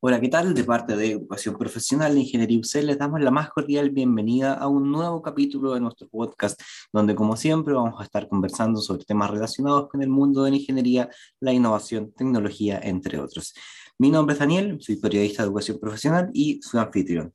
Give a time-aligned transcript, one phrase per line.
[0.00, 0.54] Hola, ¿qué tal?
[0.54, 4.68] De parte de Educación Profesional de Ingeniería UCL les damos la más cordial bienvenida a
[4.68, 9.28] un nuevo capítulo de nuestro podcast, donde como siempre vamos a estar conversando sobre temas
[9.28, 13.54] relacionados con el mundo de la ingeniería, la innovación, tecnología, entre otros.
[13.98, 17.34] Mi nombre es Daniel, soy periodista de Educación Profesional y su anfitrión.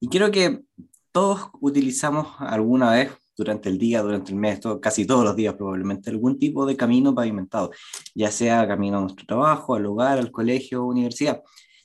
[0.00, 0.64] Y quiero que
[1.12, 6.10] todos utilizamos alguna vez durante el día, durante el mes, casi todos los días probablemente,
[6.10, 7.70] algún tipo de camino pavimentado,
[8.14, 11.40] ya sea camino a nuestro trabajo, al hogar, al colegio universidad.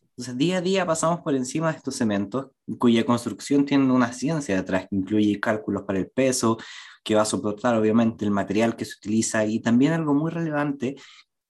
[0.09, 4.55] Entonces, día a día pasamos por encima de estos cementos, cuya construcción tiene una ciencia
[4.55, 6.57] detrás, que incluye cálculos para el peso,
[7.03, 10.95] que va a soportar obviamente el material que se utiliza y también algo muy relevante,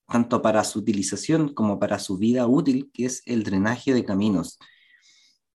[0.07, 4.59] tanto para su utilización como para su vida útil, que es el drenaje de caminos.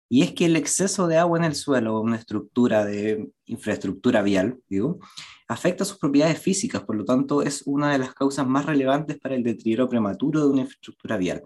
[0.09, 4.59] Y es que el exceso de agua en el suelo, una estructura de infraestructura vial,
[4.69, 4.99] digo,
[5.47, 9.35] afecta sus propiedades físicas, por lo tanto es una de las causas más relevantes para
[9.35, 11.43] el deterioro prematuro de una infraestructura vial.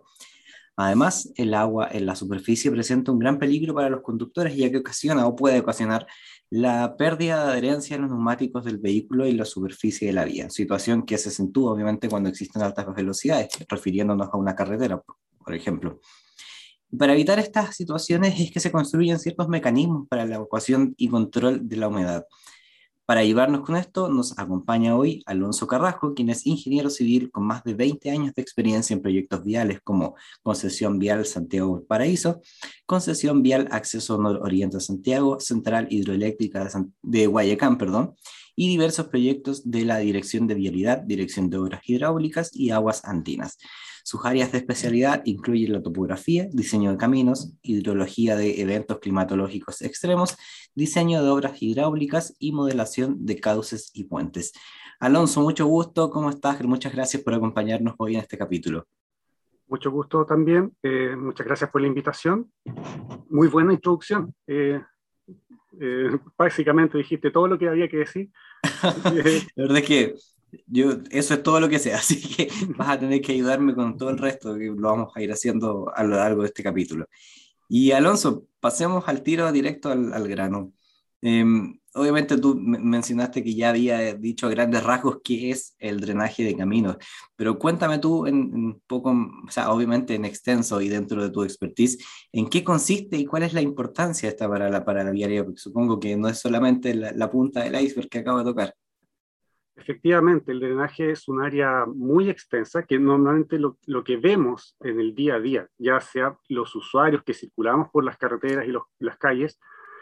[0.78, 4.78] Además, el agua en la superficie presenta un gran peligro para los conductores, ya que
[4.78, 6.08] ocasiona o puede ocasionar
[6.50, 10.50] la pérdida de adherencia en los neumáticos del vehículo y la superficie de la vía,
[10.50, 15.02] situación que se acentúa obviamente cuando existen altas velocidades, refiriéndonos a una carretera,
[15.44, 16.00] por ejemplo.
[16.98, 21.68] Para evitar estas situaciones es que se construyen ciertos mecanismos para la evacuación y control
[21.68, 22.26] de la humedad.
[23.06, 27.64] Para ayudarnos con esto nos acompaña hoy Alonso Carrasco, quien es ingeniero civil con más
[27.64, 32.42] de 20 años de experiencia en proyectos viales como Concesión Vial Santiago Paraíso,
[32.86, 38.16] Concesión Vial Acceso Oriente Santiago, Central Hidroeléctrica de, de Guayacán, perdón,
[38.56, 43.58] y diversos proyectos de la Dirección de Vialidad, Dirección de Obras Hidráulicas y Aguas Andinas.
[44.12, 50.36] Sus áreas de especialidad incluyen la topografía, diseño de caminos, hidrología de eventos climatológicos extremos,
[50.76, 54.52] diseño de obras hidráulicas y modelación de cauces y puentes.
[55.00, 56.62] Alonso, mucho gusto, ¿cómo estás?
[56.66, 58.86] Muchas gracias por acompañarnos hoy en este capítulo.
[59.70, 62.52] Mucho gusto también, eh, muchas gracias por la invitación.
[63.30, 64.36] Muy buena introducción.
[64.46, 64.82] Eh,
[65.80, 68.30] eh, básicamente dijiste todo lo que había que decir.
[69.56, 70.16] la verdad es que
[70.68, 73.98] yo, eso es todo lo que sé, así que vas a tener que ayudarme con
[73.98, 77.08] todo el resto, que lo vamos a ir haciendo a lo largo de este capítulo.
[77.70, 80.74] Y Alonso, pasemos al tiro directo al, al grano.
[81.22, 86.44] Em, obviamente tú mencionaste que ya había dicho a grandes rasgos qué es el drenaje
[86.44, 86.98] de caminos,
[87.36, 91.44] pero cuéntame tú en un poco, o sea, obviamente en extenso y dentro de tu
[91.44, 92.00] expertise,
[92.32, 95.60] en qué consiste y cuál es la importancia esta para la, para la viaria, porque
[95.60, 98.76] supongo que no es solamente la, la punta del iceberg que acabo de tocar.
[99.76, 105.00] Efectivamente, el drenaje es un área muy extensa que normalmente lo, lo, que vemos en
[105.00, 108.84] el día a día, ya sea los usuarios que circulamos por las carreteras y los,
[109.00, 109.60] las calles,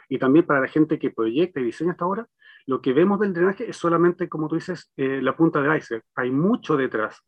[0.10, 2.28] y también para la gente que proyecta y diseña hasta ahora,
[2.66, 6.04] lo que vemos del drenaje es solamente, como tú dices, eh, la punta del iceberg.
[6.16, 7.24] Hay mucho detrás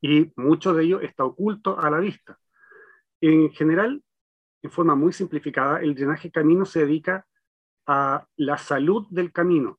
[0.00, 2.38] y mucho de ello está oculto a la vista.
[3.20, 4.02] En general,
[4.62, 7.26] en forma muy simplificada, el drenaje camino se dedica
[7.86, 9.78] a la salud del camino.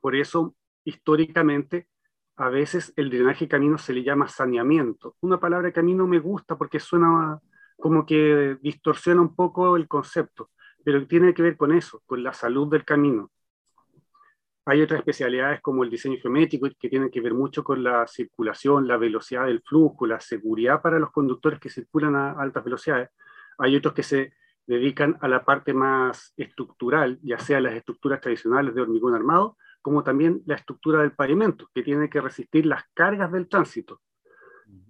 [0.00, 0.54] Por eso
[0.84, 1.88] históricamente,
[2.36, 5.16] a veces el drenaje camino se le llama saneamiento.
[5.20, 7.38] Una palabra que a mí no me gusta porque suena
[7.78, 10.50] como que distorsiona un poco el concepto,
[10.84, 13.30] pero tiene que ver con eso, con la salud del camino.
[14.66, 18.86] Hay otras especialidades como el diseño geométrico que tienen que ver mucho con la circulación,
[18.86, 23.10] la velocidad del flujo, la seguridad para los conductores que circulan a altas velocidades.
[23.58, 24.32] Hay otros que se
[24.66, 30.02] dedican a la parte más estructural, ya sea las estructuras tradicionales de hormigón armado como
[30.02, 34.00] también la estructura del pavimento, que tiene que resistir las cargas del tránsito.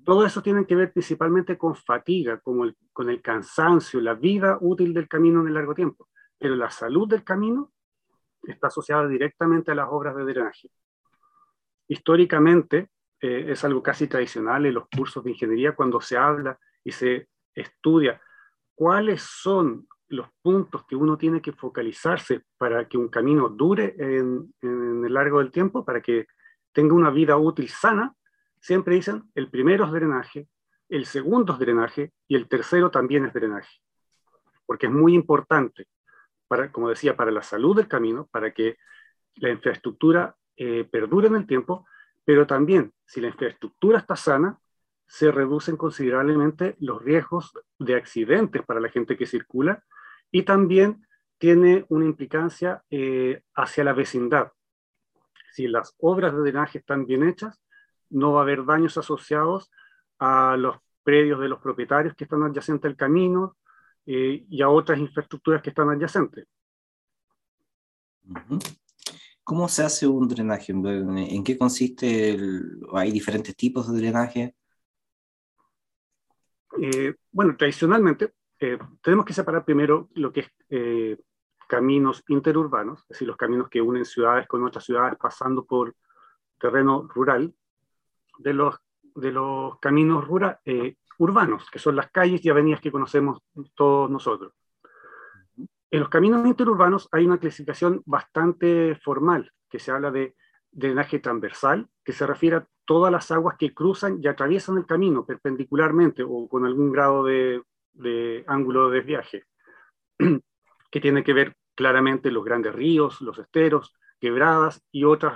[0.04, 4.92] Todo eso tiene que ver principalmente con fatiga, como con el cansancio, la vida útil
[4.92, 6.08] del camino en el largo tiempo.
[6.38, 7.72] Pero la salud del camino
[8.42, 10.70] está asociada directamente a las obras de drenaje.
[11.88, 12.90] Históricamente,
[13.20, 17.28] eh, es algo casi tradicional en los cursos de ingeniería cuando se habla y se
[17.54, 18.20] estudia
[18.74, 24.52] cuáles son los puntos que uno tiene que focalizarse para que un camino dure en,
[24.60, 26.26] en, el largo del tiempo, para que
[26.72, 28.12] tenga una vida útil sana,
[28.60, 30.48] siempre dicen el primero es drenaje,
[30.88, 33.78] el segundo es drenaje y el tercero también es drenaje.
[34.66, 35.86] Porque es muy importante,
[36.48, 38.78] para, como decía, para la salud del camino, para que
[39.36, 41.86] la infraestructura eh, perdure en el tiempo,
[42.24, 44.58] pero también si la infraestructura está sana,
[45.06, 49.84] se reducen considerablemente los riesgos de accidentes para la gente que circula
[50.30, 51.06] y también
[51.38, 54.52] tiene una implicancia eh, hacia la vecindad.
[55.52, 57.60] Si las obras de drenaje están bien hechas,
[58.10, 59.70] no va a haber daños asociados
[60.18, 63.56] a los predios de los propietarios que están adyacentes al camino
[64.06, 66.46] eh, y a otras infraestructuras que están adyacentes.
[69.42, 70.72] ¿Cómo se hace un drenaje?
[70.72, 72.36] ¿En qué consiste?
[72.92, 74.54] ¿Hay diferentes tipos de drenaje?
[76.80, 81.18] Eh, bueno, tradicionalmente eh, tenemos que separar primero lo que es
[81.70, 85.94] caminos interurbanos, es decir, los caminos que unen ciudades con otras ciudades pasando por
[86.58, 87.54] terreno rural,
[88.38, 88.76] de los,
[89.14, 90.24] de los caminos
[91.18, 93.38] urbanos, que son las calles y avenidas que conocemos
[93.76, 94.52] todos nosotros.
[95.92, 100.34] En los caminos interurbanos hay una clasificación bastante formal, que se habla de
[100.72, 105.24] drenaje transversal, que se refiere a todas las aguas que cruzan y atraviesan el camino
[105.24, 107.62] perpendicularmente o con algún grado de,
[108.46, 109.44] ángulo de desviaje,
[110.90, 115.32] que tiene que ver claramente los grandes ríos, los esteros, quebradas y otros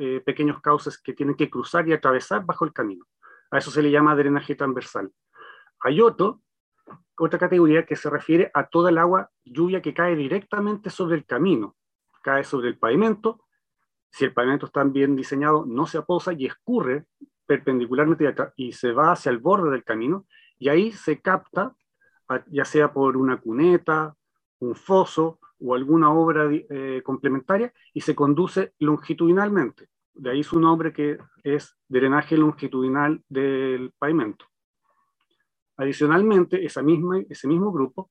[0.00, 3.04] eh, pequeños cauces que tienen que cruzar y atravesar bajo el camino.
[3.50, 5.12] A eso se le llama drenaje transversal.
[5.80, 6.40] Hay otro,
[7.18, 11.26] otra categoría que se refiere a toda el agua lluvia que cae directamente sobre el
[11.26, 11.76] camino,
[12.22, 13.44] cae sobre el pavimento
[14.12, 17.06] si el pavimento está bien diseñado, no se aposa y escurre
[17.46, 20.26] perpendicularmente y se va hacia el borde del camino
[20.58, 21.74] y ahí se capta,
[22.46, 24.14] ya sea por una cuneta,
[24.60, 29.88] un foso o alguna obra eh, complementaria y se conduce longitudinalmente.
[30.14, 34.46] De ahí su nombre que es drenaje longitudinal del pavimento.
[35.76, 38.10] Adicionalmente, esa misma, ese mismo grupo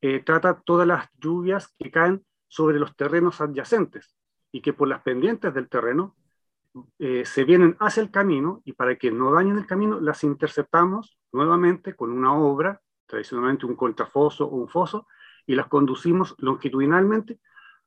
[0.00, 4.14] eh, trata todas las lluvias que caen sobre los terrenos adyacentes,
[4.54, 6.14] y que por las pendientes del terreno
[7.00, 11.18] eh, se vienen hacia el camino y para que no dañen el camino las interceptamos
[11.32, 12.80] nuevamente con una obra,
[13.14, 15.06] tradicionalmente un contrafoso o un foso,
[15.46, 17.38] y las conducimos longitudinalmente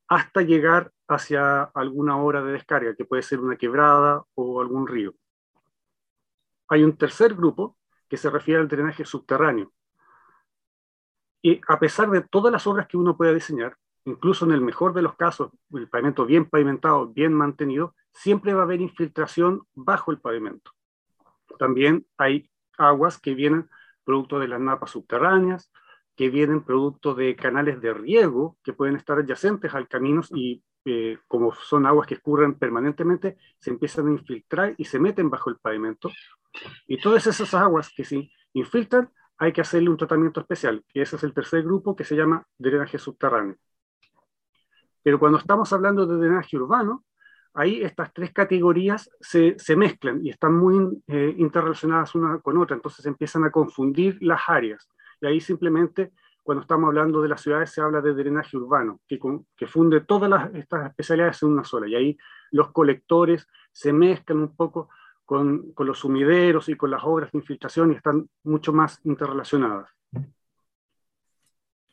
[0.07, 5.13] hasta llegar hacia alguna obra de descarga, que puede ser una quebrada o algún río.
[6.69, 7.77] Hay un tercer grupo
[8.07, 9.73] que se refiere al drenaje subterráneo.
[11.41, 13.75] Y a pesar de todas las obras que uno pueda diseñar,
[14.05, 18.61] incluso en el mejor de los casos, el pavimento bien pavimentado, bien mantenido, siempre va
[18.61, 20.71] a haber infiltración bajo el pavimento.
[21.59, 23.69] También hay aguas que vienen
[24.07, 25.69] producto de las napas subterráneas,
[26.15, 31.17] que vienen producto de canales de riego que pueden estar adyacentes al camino y eh,
[31.27, 35.57] como son aguas que escurren permanentemente, se empiezan a infiltrar y se meten bajo el
[35.57, 36.09] pavimento.
[36.87, 41.17] Y todas esas aguas que se infiltran, hay que hacerle un tratamiento especial, que ese
[41.17, 43.57] es el tercer grupo que se llama drenaje subterráneo.
[45.03, 47.03] Pero cuando estamos hablando de drenaje urbano,
[47.57, 53.03] ahí estas tres categorías se, mezclan y están muy eh, interrelacionadas una con otra, entonces
[53.07, 54.87] empiezan a confundir las áreas.
[55.19, 56.11] Y ahí simplemente,
[56.43, 59.19] cuando estamos hablando de las ciudades, se habla de drenaje urbano, que,
[59.55, 61.87] que funde todas estas especialidades en una sola.
[61.87, 62.17] Y ahí
[62.51, 64.89] los colectores se mezclan un poco
[65.25, 69.89] con, con, los sumideros y con las obras de infiltración y están mucho más interrelacionadas.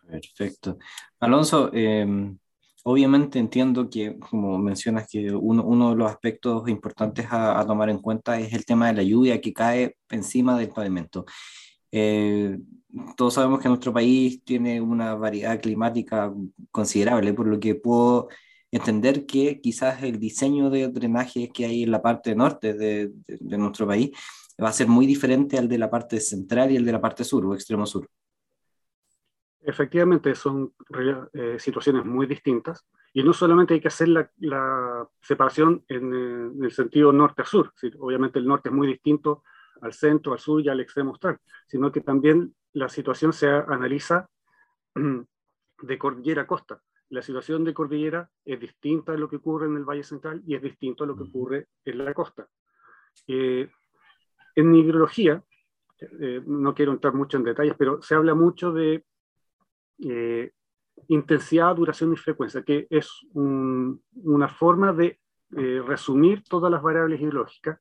[0.07, 0.77] Perfecto.
[1.21, 2.37] Alonso, eh,
[2.87, 7.99] Obviamente entiendo que, como mencionas, que uno, uno de los aspectos importantes a, tomar en
[7.99, 11.25] cuenta es el tema de la lluvia que cae encima del pavimento.
[11.91, 12.59] Eh,
[13.17, 16.31] todos sabemos que nuestro país tiene una variedad climática
[16.71, 18.29] considerable, por lo que puedo
[18.71, 23.59] entender que quizás el diseño de drenaje que hay en la parte norte de, de
[23.59, 24.11] nuestro país
[24.63, 27.25] va a ser muy diferente al de la parte central y el de la parte
[27.25, 28.09] sur o extremo sur.
[29.67, 30.75] Efectivamente, son
[31.33, 37.13] eh, situaciones muy distintas y no solamente hay que hacer la, separación en, el sentido
[37.13, 39.43] norte a sur, obviamente el norte es muy distinto
[39.81, 44.29] al centro, al sur y al extremo austral, sino que también la situación se analiza
[44.95, 46.83] de cordillera a costa.
[47.09, 50.57] La situación de cordillera es distinta a lo que ocurre en el Valle Central y
[50.57, 52.49] es distinto a lo que ocurre en la costa.
[53.29, 53.71] Eh,
[54.57, 55.43] en hidrología,
[56.01, 59.05] eh, no quiero entrar mucho en detalles, pero se habla mucho de
[59.99, 60.53] eh,
[61.09, 65.21] intensidad, duración y frecuencia, que es una forma de
[65.57, 67.79] eh, resumir todas las variables hidrológicas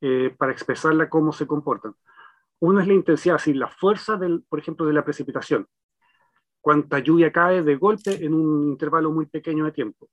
[0.00, 1.94] eh, para expresarla cómo se comportan.
[2.58, 5.66] Una es la intensidad, así la fuerza, del, por ejemplo, de la precipitación.
[6.60, 10.08] Cuánta lluvia cae de golpe en un intervalo muy pequeño de tiempo.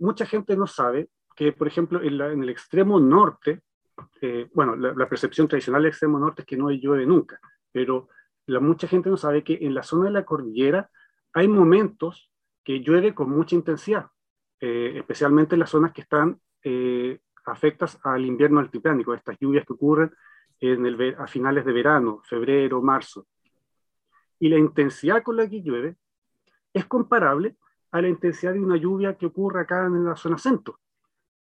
[0.00, 3.60] mucha gente no sabe que, por ejemplo, en, el extremo norte,
[4.54, 7.38] bueno, la, la, percepción tradicional del extremo norte es que no llueve nunca,
[7.70, 8.08] pero
[8.58, 10.90] mucha gente no sabe que en la zona de la cordillera
[11.32, 12.32] hay momentos
[12.64, 14.06] que llueve con mucha intensidad,
[14.60, 19.72] eh, especialmente en las zonas que están eh, afectas al invierno altiplánico, estas lluvias que
[19.72, 20.12] ocurren
[21.16, 23.26] a finales de verano, febrero, marzo.
[24.38, 25.96] Y la intensidad con la que llueve
[26.72, 27.56] es comparable
[27.92, 30.78] a la intensidad de una lluvia que ocurre acá en la zona centro,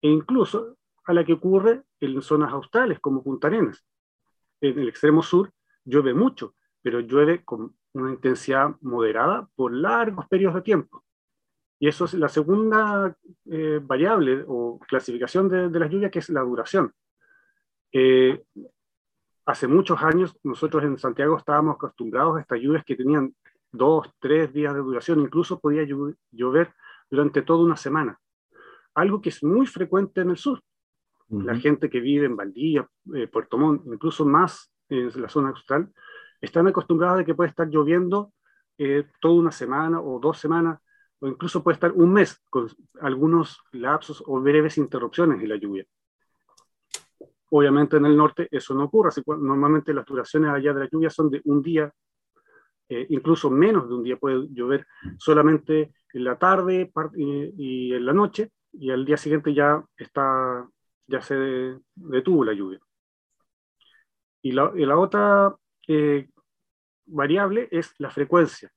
[0.02, 3.84] e incluso a la que ocurre en zonas australes como Punta Arenas.
[4.62, 5.52] En el extremo sur
[5.84, 11.04] llueve mucho, pero llueve con una intensidad moderada por largos periodos de tiempo.
[11.80, 13.16] Y eso es la segunda
[13.46, 16.92] eh, variable o clasificación de, de, las lluvias, que es la duración.
[17.92, 18.44] Eh,
[19.46, 23.34] hace muchos años nosotros en Santiago estábamos acostumbrados a estas lluvias que tenían
[23.72, 25.84] dos, tres días de duración, incluso podía
[26.32, 26.74] llover
[27.10, 28.20] durante toda una semana,
[28.94, 30.62] algo que es muy frecuente en el sur.
[31.30, 35.92] La gente que vive en Valdivia, eh, Puerto Montt, incluso más en la zona austral,
[36.42, 38.34] están acostumbrados a que puede estar lloviendo
[38.78, 40.80] eh, toda una semana o dos semanas,
[41.20, 42.68] o incluso puede estar un mes con
[43.02, 45.86] algunos lapsos o breves interrupciones en la lluvia.
[47.50, 51.10] Obviamente en el norte eso no ocurre, así, normalmente las duraciones allá de la lluvia
[51.10, 51.92] son de un día,
[52.90, 54.86] eh, incluso menos de un día puede llover
[55.18, 60.68] solamente en la tarde y, en la noche, y al día siguiente ya está
[61.08, 62.80] ya se detuvo la lluvia.
[64.42, 65.56] Y la, la otra
[65.88, 66.30] eh,
[67.06, 68.72] variable es la frecuencia.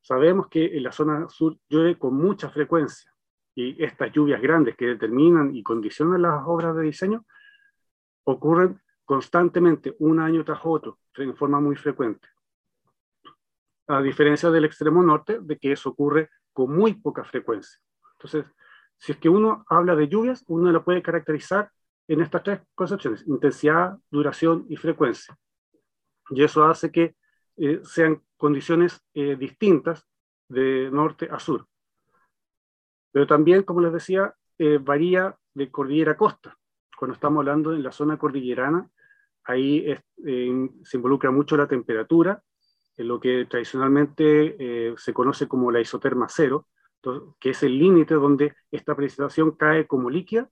[0.00, 3.12] Sabemos que en la zona sur llueve con mucha frecuencia
[3.54, 7.24] y estas lluvias grandes que determinan y condicionan las obras de diseño
[8.24, 12.28] ocurren constantemente, un año tras otro, en forma muy frecuente.
[13.86, 17.80] A diferencia del extremo norte, de que eso ocurre con muy poca frecuencia.
[18.12, 18.44] Entonces,
[18.98, 21.70] si es que uno habla de lluvias, uno lo puede caracterizar
[22.06, 25.36] en estas tres concepciones, intensidad, duración y frecuencia.
[26.30, 27.16] Y eso hace que
[27.56, 30.06] eh, sean condiciones eh, distintas
[30.48, 31.66] de norte a sur.
[33.10, 36.56] Pero también, como les decía, eh, varía de cordillera a costa.
[36.96, 38.90] Cuando estamos hablando en la zona cordillerana,
[39.44, 42.42] ahí se involucra mucho la temperatura,
[42.96, 46.66] en lo que tradicionalmente se conoce como la isoterma cero,
[47.38, 50.50] que es el límite donde esta precipitación cae como líquida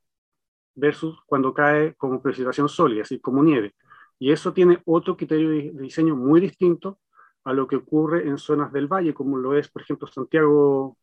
[0.75, 3.75] versus cuando cae como precipitación sólida, así como nieve.
[4.19, 6.99] Y eso tiene otro criterio de diseño muy distinto
[7.45, 10.97] a lo que ocurre en zonas del valle, como lo es, por ejemplo, Santiago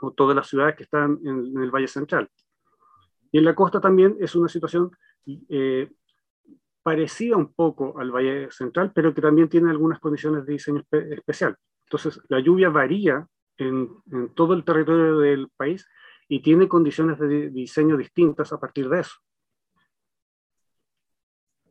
[0.00, 2.28] o todas las ciudades que están en, el Valle Central.
[3.32, 4.90] Y en la costa también es una situación
[5.48, 5.90] eh,
[6.82, 11.56] parecida un poco al Valle Central, pero que también tiene algunas condiciones de diseño especial.
[11.86, 13.26] Entonces, la lluvia varía
[13.58, 13.90] en,
[14.34, 15.86] todo el territorio del país
[16.28, 19.16] y tiene condiciones de diseño distintas a partir de eso.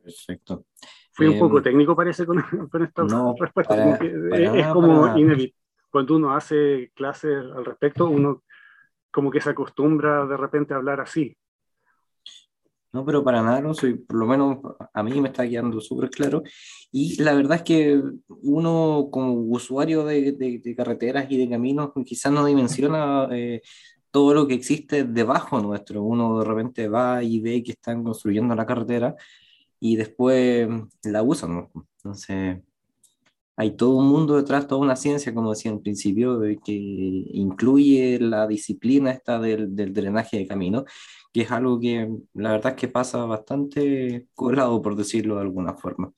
[0.06, 0.66] Perfecto.
[1.10, 2.38] Fui un poco em, técnico, parece, con,
[2.80, 3.02] esta
[3.40, 3.98] respuesta.
[3.98, 5.54] es como inevitable.
[5.90, 8.44] Cuando uno hace clases al respecto, uno
[9.10, 11.36] como que se acostumbra de repente a hablar así.
[12.92, 14.58] No, pero para nada, no soy, por lo menos
[14.92, 16.42] a mí me está quedando súper claro.
[16.92, 22.30] Y la verdad es que uno como usuario de, de, carreteras y de caminos quizás
[22.30, 23.62] no dimensiona eh,
[24.10, 26.02] todo lo que existe debajo nuestro.
[26.02, 29.16] Uno de repente va y ve que están construyendo la carretera
[29.92, 30.68] y después
[31.04, 31.54] la usan.
[31.54, 31.70] ¿no?
[31.98, 32.58] Entonces,
[33.56, 38.46] hay todo un mundo detrás, toda una ciencia, como decía en principio, que incluye la
[38.46, 40.84] disciplina esta del, del drenaje de camino,
[41.32, 45.74] que es algo que la verdad es que pasa bastante colado, por decirlo de alguna
[45.74, 46.12] forma.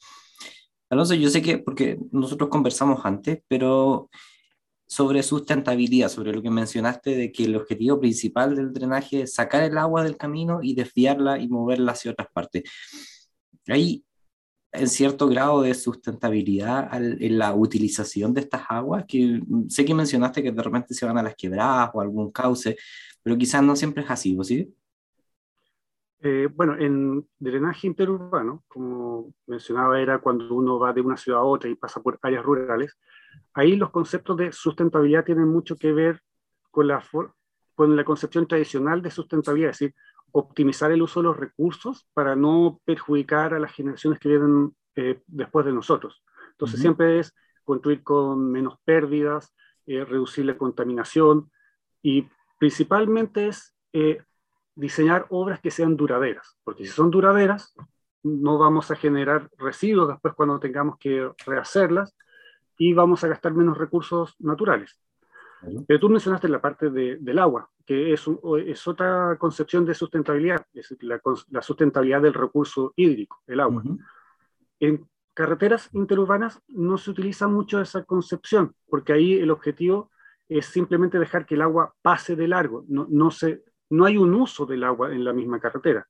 [0.90, 4.08] Alonso, yo sé que, porque nosotros conversamos antes, pero
[4.86, 9.62] sobre sustentabilidad, sobre lo que mencionaste de que el objetivo principal del drenaje es sacar
[9.62, 12.62] el agua del camino y desviarla y moverla hacia otras partes.
[13.68, 14.04] Hay
[14.72, 20.42] en cierto grado de sustentabilidad en la utilización de estas aguas, que sé que mencionaste
[20.42, 22.76] que de repente se van a las quebradas o algún cauce,
[23.22, 24.74] pero quizás no siempre es así, ¿sí?
[26.20, 31.44] Eh, bueno, en drenaje interurbano, como mencionaba, era cuando uno va de una ciudad a
[31.44, 32.98] otra y pasa por áreas rurales,
[33.54, 36.20] ahí los conceptos de sustentabilidad tienen mucho que ver
[36.70, 37.02] con la,
[37.74, 39.94] con la concepción tradicional de sustentabilidad, es decir,
[40.32, 45.22] optimizar el uso de los recursos para no perjudicar a las generaciones que vienen eh,
[45.26, 46.22] después de nosotros.
[46.52, 49.54] Entonces siempre es construir con menos pérdidas,
[49.86, 51.50] eh, reducir la contaminación
[52.02, 54.22] y principalmente es eh,
[54.74, 57.74] diseñar obras que sean duraderas, porque si son duraderas
[58.22, 62.16] no vamos a generar residuos después cuando tengamos que rehacerlas
[62.76, 65.00] y vamos a gastar menos recursos naturales.
[65.86, 68.26] Pero tú mencionaste la parte del agua, que es,
[68.66, 71.18] es, otra concepción de sustentabilidad, es la,
[71.48, 73.82] la, sustentabilidad del recurso hídrico, el agua.
[74.78, 80.10] En carreteras interurbanas no se utiliza mucho esa concepción, porque ahí el objetivo
[80.50, 84.34] es simplemente dejar que el agua pase de largo, no, no, se, no hay un
[84.34, 86.06] uso del agua en la misma carretera.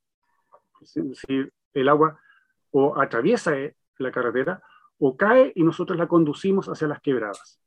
[0.82, 2.18] Es decir, el agua
[2.72, 4.60] o atraviesa eh, la carretera
[4.98, 7.60] o cae y nosotros la conducimos hacia las quebradas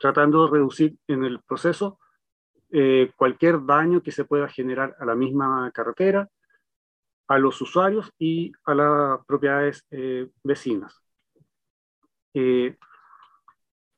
[0.00, 2.00] tratando de reducir en el proceso
[2.72, 6.28] eh, cualquier daño que se pueda generar a la misma carretera,
[7.28, 11.00] a los usuarios y a las propiedades eh, vecinas.
[12.34, 12.76] Eh,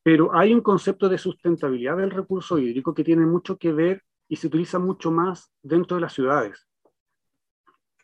[0.02, 4.36] pero hay un concepto de sustentabilidad del recurso hídrico que tiene mucho que ver y
[4.36, 6.66] se utiliza mucho más dentro de las ciudades.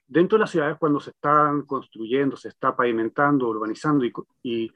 [0.06, 4.06] dentro de las ciudades, cuando se están construyendo, se está pavimentando, urbanizando
[4.42, 4.72] y,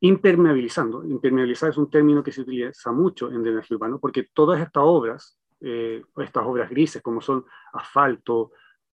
[0.00, 4.82] impermeabilizando, impermeabilizar es un término que se utiliza mucho en drenaje urbano, porque todas estas
[4.84, 8.52] obras, eh, estas obras grises, como son asfalto,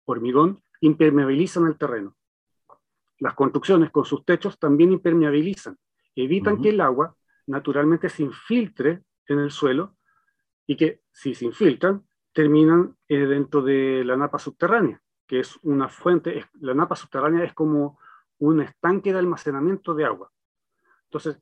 [0.06, 2.16] hormigón, impermeabilizan el terreno.
[3.18, 5.78] Las construcciones con sus techos también impermeabilizan,
[6.16, 7.14] evitan que el agua
[7.46, 9.96] naturalmente se infiltre en el suelo
[10.66, 15.88] y que si se infiltran, terminan eh, dentro de la napa subterránea, que es una
[15.88, 17.98] fuente, la napa subterránea es como
[18.38, 20.30] un estanque de almacenamiento de agua.
[21.14, 21.40] Entonces,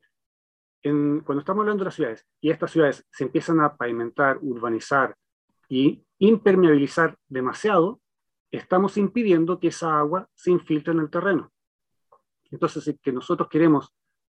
[0.83, 5.15] cuando estamos hablando de las ciudades y estas ciudades se empiezan a pavimentar, urbanizar
[5.67, 7.99] y impermeabilizar demasiado,
[8.51, 11.51] estamos impidiendo que esa agua se infiltre en el terreno.
[12.51, 13.91] Entonces, si que nosotros queremos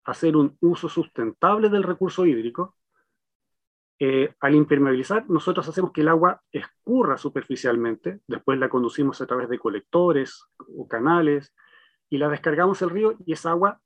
[0.06, 2.76] hacer un uso sustentable del recurso hídrico,
[4.00, 9.50] eh, al impermeabilizar, nosotros hacemos que el agua escurra superficialmente, después la conducimos a través
[9.50, 11.54] de colectores o canales
[12.10, 13.82] y la descargamos el río y esa agua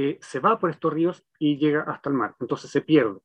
[0.00, 3.18] eh, se va por estos ríos y llega hasta el mar, entonces se pierde.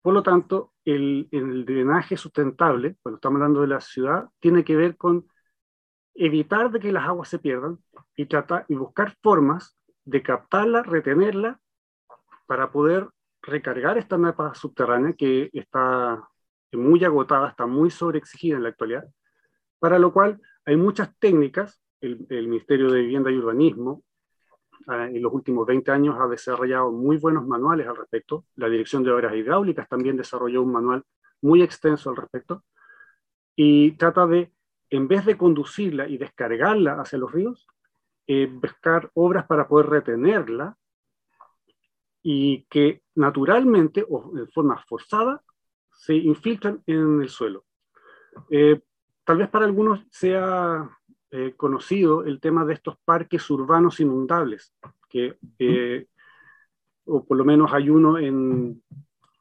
[0.00, 1.28] Por lo tanto, el,
[1.66, 5.26] drenaje sustentable, cuando estamos hablando de la ciudad, tiene que ver con
[6.14, 7.80] evitar de que las aguas se pierdan
[8.14, 11.60] y, tratar, y buscar formas de captarla, retenerla,
[12.46, 13.08] para poder
[13.42, 16.28] recargar esta napa subterránea que está
[16.70, 19.04] muy agotada, está muy sobreexigida en la actualidad,
[19.80, 24.04] para lo cual hay muchas técnicas, el, Ministerio de Vivienda y Urbanismo
[24.88, 29.12] en los últimos 20 años ha desarrollado muy buenos manuales al respecto, la Dirección de
[29.12, 31.04] Obras Hidráulicas también desarrolló un manual
[31.42, 32.64] muy extenso al respecto,
[33.56, 34.52] y trata de,
[34.90, 37.66] en vez de conducirla y descargarla hacia los ríos,
[38.26, 40.76] eh, buscar obras para poder retenerla
[42.22, 45.42] y que naturalmente o de forma forzada
[45.92, 47.64] se infiltran en el suelo.
[48.50, 48.80] Eh,
[49.24, 50.90] tal vez para algunos sea
[51.36, 54.72] eh, conocido el tema de estos parques urbanos inundables,
[55.08, 56.06] que, eh,
[57.04, 58.82] o por lo menos hay uno en,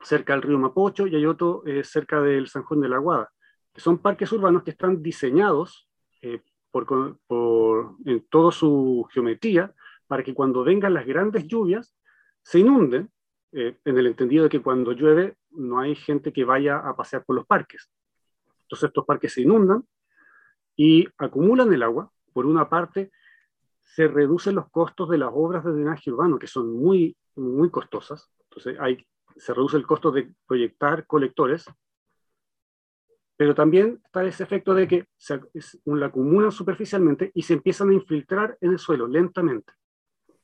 [0.02, 3.32] cerca del río Mapocho y hay otro cerca del Sanjón de la Guada,
[3.74, 5.90] que son parques urbanos que están diseñados
[6.70, 9.74] por, por, en toda su geometría
[10.08, 11.96] para que cuando vengan las grandes lluvias
[12.44, 13.10] se inunden,
[13.58, 17.24] eh, en el entendido de que cuando llueve no hay gente que vaya a pasear
[17.24, 17.90] por los parques.
[18.64, 19.86] Entonces estos parques se inundan
[20.76, 22.12] y acumulan el agua.
[22.34, 23.12] Por una parte,
[23.80, 28.30] se reducen los costos de las obras de drenaje urbano, que son muy, muy costosas.
[28.50, 28.78] Entonces
[29.38, 31.66] se reduce el costo de proyectar colectores,
[33.38, 35.40] pero también está ese efecto de que se
[35.86, 39.74] la acumulan superficialmente y se empiezan a infiltrar en el suelo lentamente.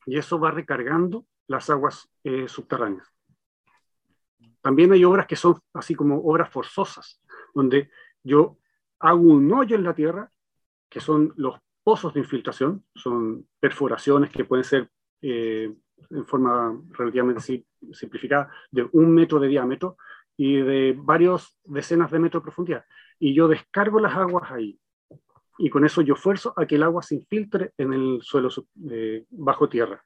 [0.06, 3.08] Y eso va recargando las aguas eh, subterráneas.
[4.62, 7.22] También hay obras que son así como obras forzosas,
[7.54, 7.90] donde
[8.24, 8.58] yo
[9.02, 10.32] hago un hoyo en la tierra,
[10.90, 14.90] que son los pozos de infiltración, son perforaciones que pueden ser
[15.22, 15.74] eh,
[16.10, 19.98] en forma relativamente simplificada de un metro de diámetro
[20.38, 22.86] y de varios decenas de metros de profundidad.
[23.20, 24.80] Y yo descargo las aguas ahí.
[25.58, 28.50] Y con eso yo fuerzo a que el agua se infiltre en el suelo
[29.30, 30.04] bajo tierra.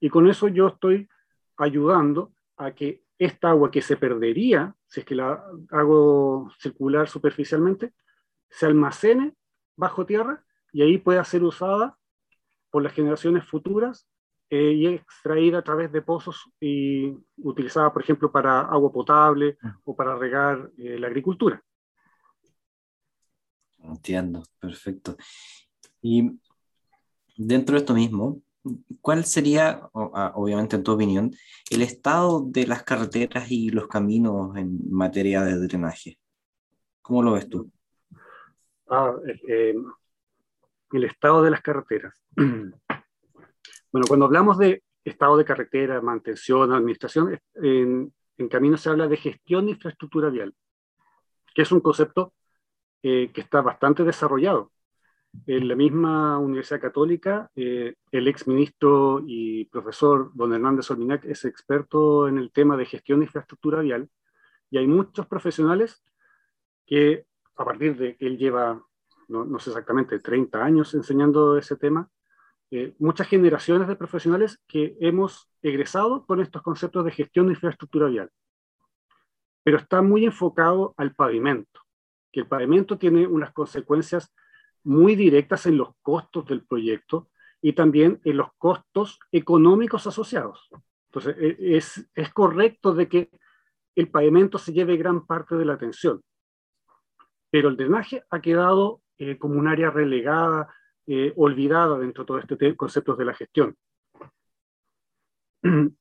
[0.00, 1.08] Y con eso yo estoy
[1.56, 7.92] ayudando a que esta agua que se perdería, si es que la hago circular superficialmente,
[8.50, 9.34] se almacene
[9.76, 11.98] bajo tierra y ahí pueda ser usada
[12.70, 14.06] por las generaciones futuras
[14.50, 19.94] eh, y extraída a través de pozos y utilizada, por ejemplo, para agua potable o
[19.94, 21.62] para regar eh, la agricultura.
[23.78, 25.16] Entiendo, perfecto.
[26.02, 26.38] Y
[27.36, 28.42] dentro de esto mismo,
[29.00, 31.34] ¿Cuál sería, obviamente en tu opinión,
[31.70, 36.18] el estado de las carreteras y los caminos en materia de drenaje?
[37.00, 37.70] ¿Cómo lo ves tú?
[38.90, 39.14] Ah,
[39.48, 39.74] eh,
[40.92, 42.14] el estado de las carreteras.
[43.92, 49.16] Bueno, cuando hablamos de estado de carretera, mantención, administración, en, en caminos se habla de
[49.16, 50.54] gestión de infraestructura vial,
[51.52, 52.32] que es un concepto
[53.02, 54.70] eh, que está bastante desarrollado.
[55.46, 61.44] En la misma Universidad Católica, eh, el ex ministro y profesor don Hernández Olminac es
[61.44, 64.08] experto en el tema de gestión de infraestructura vial
[64.70, 66.04] y hay muchos profesionales
[66.86, 67.26] que
[67.60, 68.82] a partir de que él lleva,
[69.28, 72.08] no, sé exactamente, 30 años enseñando ese tema,
[72.70, 78.06] eh, muchas generaciones de profesionales que hemos egresado con estos conceptos de gestión de infraestructura
[78.08, 78.30] vial.
[79.62, 81.82] Pero está muy enfocado al pavimento,
[82.32, 84.32] que el pavimento tiene unas consecuencias
[84.82, 87.28] muy directas en los costos del proyecto
[87.60, 90.70] y también en los costos económicos asociados.
[91.10, 93.30] Entonces, e, es, es correcto de que
[93.96, 96.22] el pavimento se lleve gran parte de la atención,
[97.50, 100.74] pero el drenaje ha quedado eh, como un área relegada,
[101.06, 103.76] eh, olvidada dentro de todo este concepto de la gestión.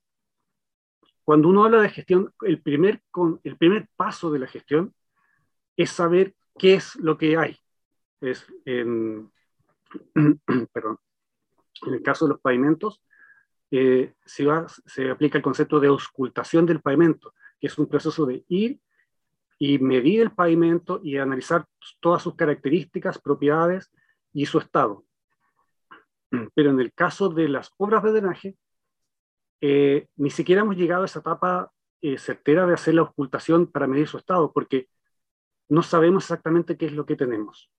[1.24, 3.02] Cuando uno habla de gestión, el primer,
[3.44, 4.94] el primer paso de la gestión
[5.78, 7.58] es saber qué es lo que hay.
[8.22, 9.32] Es en,
[10.74, 10.98] perdón,
[11.84, 13.02] en el caso de los pavimentos,
[13.72, 14.48] eh, se,
[14.86, 18.80] se, aplica el concepto de auscultación del pavimento, que es un proceso de ir
[19.60, 21.66] y medir el pavimento y analizar
[22.00, 23.92] todas sus características, propiedades
[24.34, 25.06] y su estado.
[26.56, 28.58] Pero en el caso de las obras de drenaje,
[29.62, 33.88] eh, ni siquiera hemos llegado a esa etapa eh, certera de hacer la ocultación para
[33.88, 34.88] medir su estado, porque
[35.68, 37.70] no sabemos exactamente qué es lo que tenemos.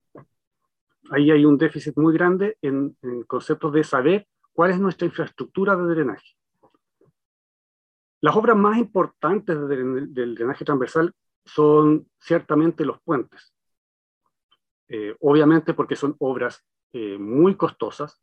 [1.10, 5.74] Ahí hay un déficit muy grande en, en conceptos de saber cuál es nuestra infraestructura
[5.74, 6.36] de drenaje.
[8.20, 11.14] Las obras más importantes del, drenaje transversal
[11.44, 13.54] son ciertamente los puentes.
[14.88, 18.20] Eh, obviamente porque son obras eh, muy costosas.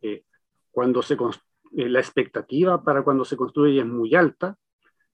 [0.00, 0.24] Eh,
[0.70, 1.16] cuando se
[1.72, 4.56] la expectativa para cuando se construye es muy alta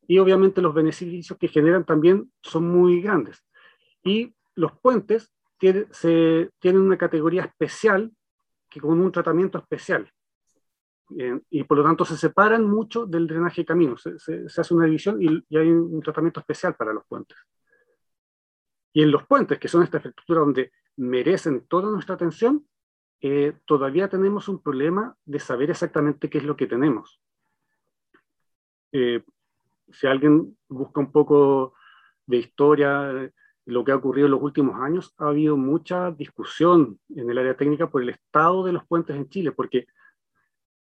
[0.07, 3.45] y obviamente los beneficios que generan también son muy grandes.
[4.03, 5.33] Y los puentes
[5.91, 8.13] se, tienen una categoría especial
[8.69, 10.11] que con un tratamiento especial.
[11.17, 14.03] Eh, y por lo tanto se separan mucho del drenaje de caminos.
[14.19, 17.39] Se, hace una división y, hay un tratamiento especial para los puentes.
[18.93, 22.67] Y en los puentes, que son esta infraestructura donde merecen toda nuestra atención,
[23.21, 27.21] eh, todavía tenemos un problema de saber exactamente qué es lo que tenemos.
[28.93, 29.23] Eh,
[29.91, 31.75] si alguien busca un poco
[32.27, 33.33] de historia,
[33.65, 37.57] lo que ha ocurrido en los últimos años, ha habido mucha discusión en el área
[37.57, 39.87] técnica por el estado de los puentes en Chile, porque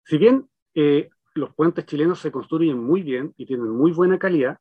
[0.09, 4.57] si bien eh, los puentes chilenos se construyen muy bien y tienen muy buena calidad,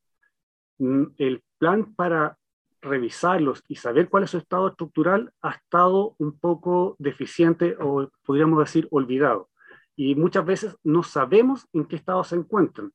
[0.77, 2.37] mm, el plan para
[2.83, 8.59] revisarlos y saber cuál es su estado estructural ha estado un poco deficiente o podríamos
[8.59, 9.49] decir olvidado.
[9.97, 12.93] Y muchas veces no sabemos en qué estado se encuentran.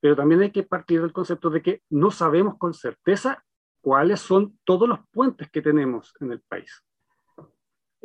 [0.00, 3.44] Pero también hay que partir del concepto de que no sabemos con certeza
[3.80, 6.82] cuáles son todos los puentes que tenemos en el país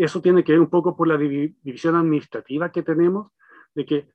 [0.04, 3.32] eso tiene que ver un poco por la división administrativa que tenemos,
[3.76, 4.08] de que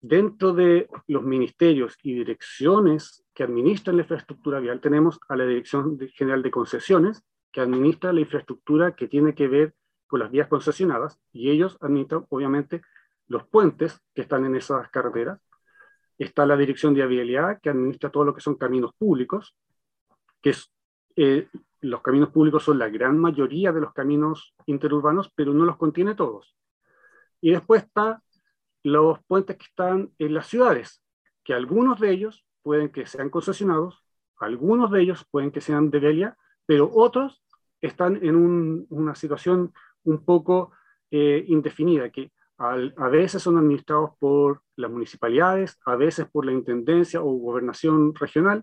[0.00, 5.98] dentro de los ministerios y direcciones que administran la infraestructura vial, tenemos a la Dirección
[6.14, 9.74] General de Concesiones, que administra la infraestructura que tiene que ver
[10.06, 12.82] con las vías concesionadas, y ellos administran, obviamente,
[13.28, 15.38] los puentes que están en esas carreteras.
[16.18, 19.54] Está la Dirección de Vialidad, que administra todo lo que son caminos públicos,
[20.40, 20.72] que es
[21.16, 21.48] eh,
[21.82, 26.14] los caminos públicos son la gran mayoría de los caminos interurbanos, pero no los contiene
[26.14, 26.56] todos.
[27.40, 28.22] Y después está
[28.84, 31.02] los puentes que están en las ciudades,
[31.44, 34.04] que algunos de ellos pueden que sean concesionados,
[34.36, 37.42] algunos de ellos pueden que sean de Delia, pero otros
[37.80, 39.72] están en una situación
[40.04, 40.72] un poco
[41.10, 47.20] eh, indefinida, que a veces son administrados por las municipalidades, a veces por la intendencia
[47.20, 48.62] o gobernación regional,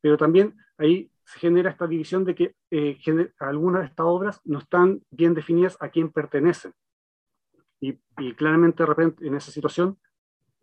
[0.00, 2.98] pero también ahí se genera esta división de que eh,
[3.38, 6.72] algunas de estas obras no están bien definidas a quién pertenecen.
[7.80, 7.98] Y,
[8.34, 9.98] claramente de repente en esa situación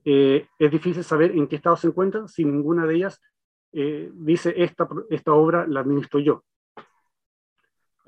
[0.06, 3.21] eh, es difícil saber en qué estado se encuentran si ninguna de ellas
[3.74, 6.43] eh, dice esta, esta obra la administro yo.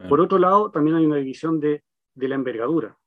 [0.09, 1.83] Por otro lado, también hay una división de,
[2.15, 2.97] de la envergadura.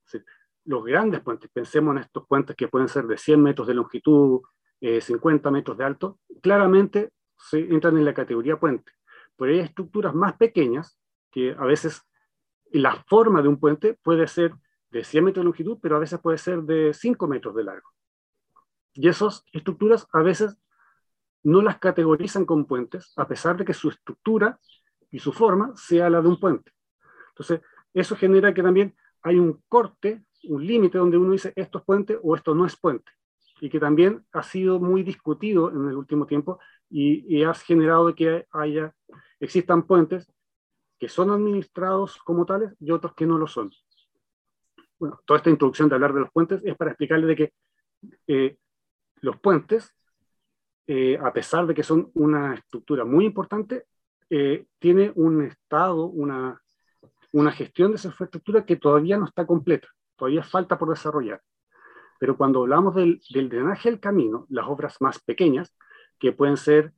[0.64, 4.42] los grandes puentes, pensemos en estos puentes que pueden ser de 100 metros de longitud,
[4.80, 8.92] 50 metros de alto, claramente se entran en la categoría puente
[9.36, 10.98] pero hay estructuras más pequeñas
[11.30, 12.02] que a veces
[12.70, 14.54] la forma de un puente puede ser
[14.90, 17.90] de 100 metros de longitud, pero a veces puede ser de 5 metros de largo.
[18.94, 20.56] Y esas estructuras a veces
[21.42, 24.58] no las categorizan como puentes, a pesar de que su estructura
[25.10, 26.72] y su forma sea la de un puente.
[27.28, 27.60] Entonces,
[27.94, 32.18] eso genera que también hay un corte, un límite donde uno dice esto es puente
[32.22, 33.12] o esto no es puente.
[33.60, 36.58] Y que también ha sido muy discutido en el último tiempo
[36.90, 38.94] y, y ha generado que haya
[39.40, 40.32] existan puentes
[40.98, 43.70] que son administrados como tales y otros que no lo son.
[44.98, 47.52] Bueno, toda esta introducción de hablar de los puentes es para explicarle de que
[48.26, 48.56] eh,
[49.20, 49.94] los puentes,
[50.86, 53.84] eh, a pesar de que son una estructura muy importante,
[54.30, 56.60] eh, tiene un estado, una,
[57.32, 61.42] una gestión de esa infraestructura que todavía no está completa, todavía falta por desarrollar.
[62.18, 65.76] Pero cuando hablamos del drenaje del camino, las obras más pequeñas,
[66.18, 66.94] que pueden ser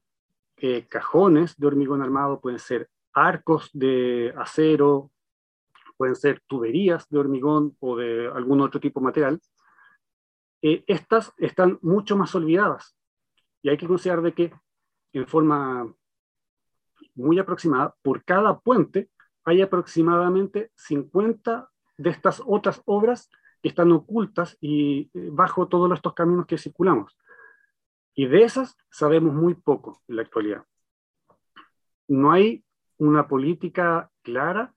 [0.60, 5.10] eh, cajones de hormigón armado, pueden ser arcos de acero,
[5.96, 9.40] pueden ser tuberías de hormigón o de algún otro tipo de material,
[10.62, 12.96] eh, estas están mucho más olvidadas.
[13.62, 14.52] Y hay que considerar de que
[15.12, 15.92] en forma
[17.14, 19.10] muy aproximada, por cada puente
[19.44, 23.30] hay aproximadamente 50 de estas otras obras
[23.62, 27.16] que están ocultas y eh, bajo todos estos caminos que circulamos.
[28.18, 30.64] Y de esas sabemos muy poco en la actualidad.
[32.09, 32.64] No hay
[32.96, 34.74] una política clara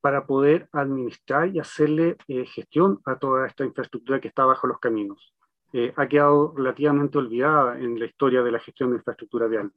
[0.00, 4.78] para poder administrar y hacerle eh, gestión a toda esta infraestructura que está bajo los
[4.78, 5.34] caminos.
[5.74, 9.70] Eh, ha quedado relativamente olvidada en la historia de la gestión de infraestructura vial.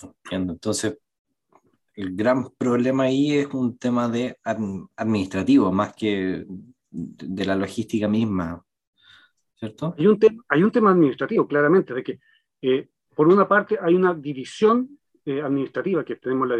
[0.00, 0.54] Entiendo.
[0.54, 0.98] Entonces,
[1.92, 6.46] el gran problema ahí es un tema de administrativo más que
[6.90, 8.65] de la logística misma,
[9.58, 9.94] ¿cierto?
[9.98, 12.20] Hay un, hay un tema administrativo, claramente, de que
[12.62, 16.56] eh, por una parte hay una división eh, administrativa, que tenemos la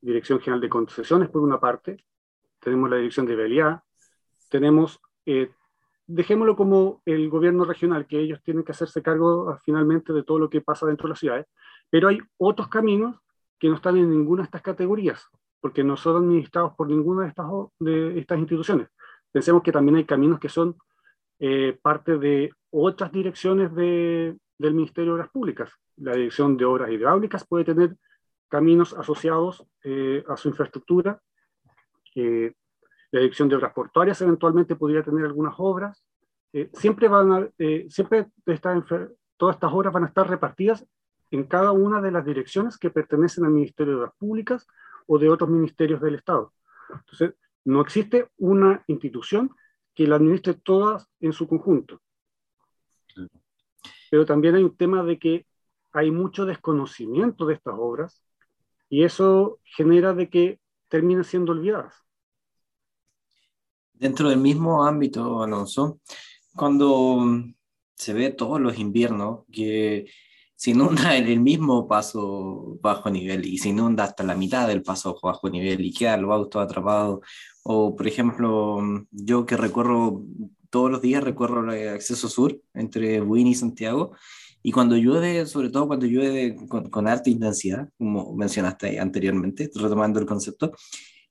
[0.00, 2.04] Dirección General de Concesiones por una parte,
[2.58, 3.82] tenemos la Dirección de Vialidad,
[4.48, 5.50] tenemos, eh,
[6.06, 10.38] dejémoslo como el gobierno regional, que ellos tienen que hacerse cargo ah, finalmente de todo
[10.38, 11.46] lo que pasa dentro de las ciudades,
[11.90, 13.16] pero hay otros caminos
[13.58, 15.26] que no están en ninguna de estas categorías,
[15.60, 17.46] porque no son administrados por ninguna de estas,
[17.78, 18.88] de estas instituciones.
[19.30, 20.76] Pensemos que también hay caminos que son
[21.40, 25.70] eh, parte de otras direcciones de, del Ministerio de Obras Públicas.
[25.96, 27.96] La Dirección de Obras Hidráulicas puede tener
[28.48, 31.20] caminos asociados eh, a su infraestructura.
[32.14, 32.52] Eh,
[33.10, 36.04] la Dirección de Obras Portuarias eventualmente podría tener algunas obras.
[36.72, 37.52] siempre van
[37.88, 38.26] siempre
[39.36, 40.86] todas estas obras van a estar repartidas
[41.30, 44.66] en cada una de las direcciones que pertenecen al Ministerio de Obras Públicas
[45.06, 46.52] o de otros ministerios del Estado.
[46.90, 49.50] Entonces, no existe una institución
[49.98, 52.00] que la administre todas en su conjunto.
[54.08, 55.44] Pero también hay un tema de que
[55.90, 58.22] hay mucho desconocimiento de estas obras
[58.88, 61.94] y eso genera de que terminen siendo olvidadas.
[63.92, 65.98] Dentro del mismo ámbito, Alonso,
[66.54, 67.18] cuando
[67.96, 70.08] se ve todos los inviernos que
[70.58, 74.82] se inunda en el mismo paso bajo nivel y se inunda hasta la mitad del
[74.82, 77.20] paso bajo nivel y quedan los autos atrapados.
[77.62, 78.80] O, por ejemplo,
[79.12, 80.24] yo que recorro
[80.68, 84.16] todos los días, recorro el acceso sur entre Buin y Santiago,
[84.60, 90.18] y cuando llueve, sobre todo cuando llueve con, con alta intensidad, como mencionaste anteriormente, retomando
[90.18, 90.72] el concepto,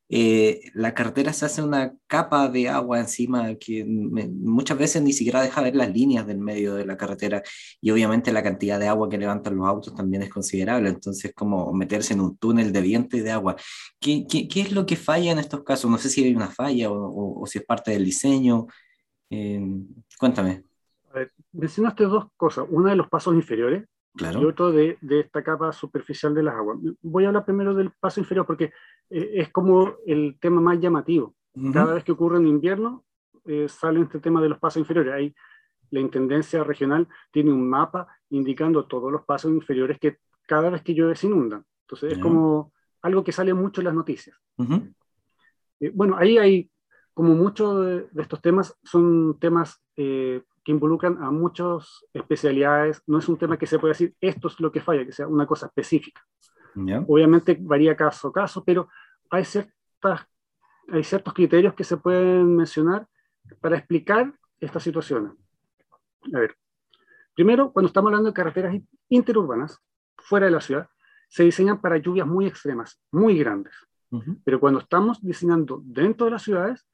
[0.10, 5.42] eh, la carretera se hace una capa de agua encima que muchas veces ni siquiera
[5.42, 7.44] deja ver las líneas del medio de la carretera
[7.82, 11.74] y obviamente la cantidad de agua que levantan los autos también es considerable, entonces como
[11.74, 13.58] meterse en un túnel de viento y de agua.
[14.00, 15.92] ¿Qué, qué, qué es lo que falla en estos casos?
[15.92, 18.68] No sé si hay una falla o, o, si es parte del diseño.
[19.30, 19.62] Eh,
[20.18, 20.64] cuéntame.
[21.52, 23.84] mencionaste dos cosas, una de los pasos inferiores,
[24.20, 26.78] y otro de, de, esta capa superficial de las aguas.
[27.02, 28.72] Voy a hablar primero del paso inferior porque
[29.10, 31.36] eh, es como el tema más llamativo.
[31.74, 33.04] Cada vez que ocurre en invierno,
[33.46, 35.14] eh, sale este tema de los pasos inferiores.
[35.14, 35.36] Ahí
[35.90, 40.94] la Intendencia Regional tiene un mapa indicando todos los pasos inferiores que cada vez que
[40.94, 41.66] llueve se inundan.
[41.82, 44.38] Entonces es como algo que sale mucho en las noticias.
[45.80, 46.70] Eh, bueno, ahí hay,
[47.14, 53.02] como muchos de, estos temas, son temas eh, que involucran a muchas especialidades.
[53.08, 55.26] No es un tema que se pueda decir, esto es lo que falla, que sea
[55.26, 56.22] una cosa específica.
[57.08, 58.90] Obviamente varía caso a caso, pero
[59.30, 60.28] hay, ciertas,
[60.92, 63.08] hay ciertos criterios que se pueden mencionar
[63.62, 65.32] para explicar estas situaciones.
[66.34, 66.58] A ver,
[67.34, 68.76] primero, cuando estamos hablando de carreteras
[69.08, 69.80] interurbanas,
[70.18, 70.90] fuera de la ciudad,
[71.30, 73.74] se diseñan para lluvias muy extremas, muy grandes.
[74.44, 76.86] Pero cuando estamos diseñando dentro de las ciudades,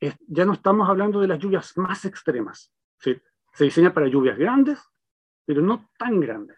[0.00, 2.72] ya no estamos hablando de las lluvias más extremas.
[2.98, 4.80] Se diseña para lluvias grandes,
[5.44, 6.56] pero no tan grandes.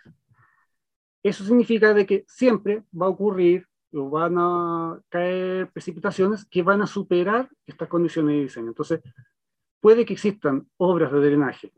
[1.22, 6.82] Eso significa de que siempre va a ocurrir o van a caer precipitaciones que van
[6.82, 8.68] a superar estas condiciones de diseño.
[8.68, 9.00] Entonces,
[9.80, 11.72] puede que existan obras de drenaje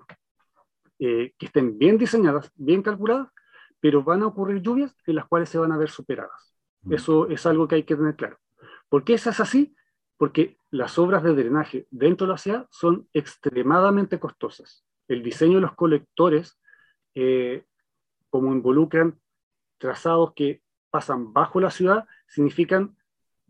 [0.99, 3.29] eh, que estén bien diseñadas, bien calculadas,
[3.81, 6.55] pero van a ocurrir lluvias en las cuales se van a ver superadas.
[6.83, 6.94] Mm.
[6.94, 8.38] Eso es algo que hay que tener claro.
[8.88, 9.75] ¿Por qué eso es así?
[10.18, 14.85] porque las obras de drenaje dentro de la ciudad son extremadamente costosas.
[15.07, 16.61] El diseño de los colectores,
[17.14, 17.64] eh,
[18.28, 19.18] como involucran
[19.78, 22.96] trazados que pasan bajo la ciudad, significan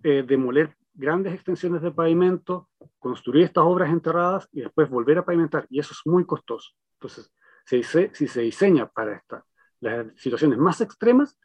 [0.04, 5.66] eh, demoler grandes extensiones de pavimento, construir estas obras enterradas y después volver a pavimentar.
[5.70, 6.72] Y eso es muy costoso.
[6.94, 7.32] Entonces,
[7.64, 7.82] si
[8.28, 9.44] se diseña para esta,
[9.80, 11.38] las situaciones más extremas,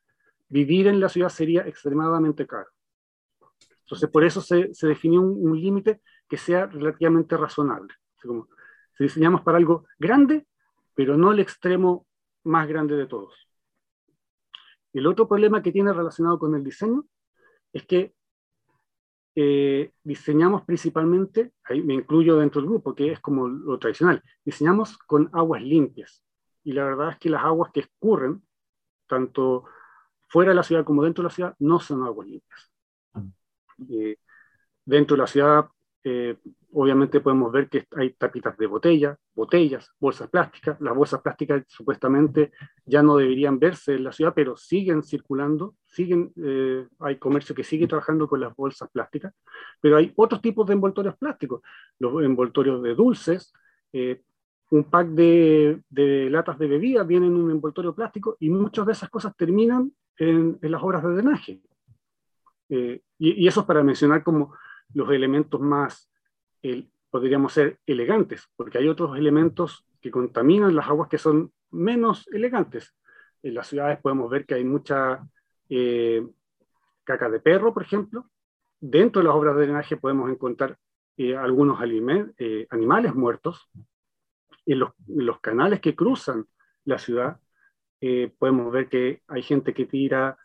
[0.47, 2.69] vivir en la ciudad sería extremadamente caro.
[3.93, 7.93] Entonces, por eso se, se definió un, límite que sea relativamente razonable.
[8.23, 8.47] como,
[8.97, 10.47] si diseñamos para algo grande,
[10.95, 12.07] pero no el extremo
[12.43, 13.47] más grande de todos.
[14.93, 17.05] El otro problema que tiene relacionado con el diseño
[17.71, 18.15] es que
[19.35, 24.97] eh, diseñamos principalmente, ahí me incluyo dentro del grupo, que es como lo tradicional, diseñamos
[24.97, 26.23] con aguas limpias.
[26.63, 28.41] Y la verdad es que las aguas que escurren,
[29.05, 29.65] tanto
[30.29, 32.72] fuera de la ciudad como dentro de la ciudad, no son aguas limpias.
[33.91, 34.17] Eh,
[34.85, 35.65] dentro de la ciudad,
[36.03, 36.37] eh,
[36.73, 40.79] obviamente podemos ver que hay tapitas de botella, botellas, bolsas plásticas.
[40.81, 42.51] Las bolsas plásticas supuestamente
[42.85, 47.63] ya no deberían verse en la ciudad, pero siguen circulando, siguen, eh, hay comercio que
[47.63, 49.33] sigue trabajando con las bolsas plásticas,
[49.79, 51.61] pero hay otros tipos de envoltorios plásticos,
[51.99, 53.53] los envoltorios de dulces,
[54.73, 55.81] un pack de,
[56.31, 60.57] latas de bebida viene en un envoltorio plástico y muchas de esas cosas terminan en,
[60.61, 61.61] las obras de drenaje.
[62.69, 64.55] Eh, y, eso es para mencionar como
[64.93, 66.09] los elementos más,
[67.09, 72.95] podríamos ser, elegantes, porque hay otros elementos que contaminan las aguas que son menos elegantes.
[73.41, 75.25] En las ciudades podemos ver que hay mucha
[75.69, 76.25] eh,
[77.03, 78.29] caca de perro, por ejemplo.
[78.79, 80.77] Dentro de las obras de drenaje podemos encontrar
[81.17, 83.69] eh, algunos animales muertos,
[84.65, 86.47] en los, canales que cruzan
[86.85, 87.39] la ciudad,
[88.37, 90.37] podemos ver que hay gente que tira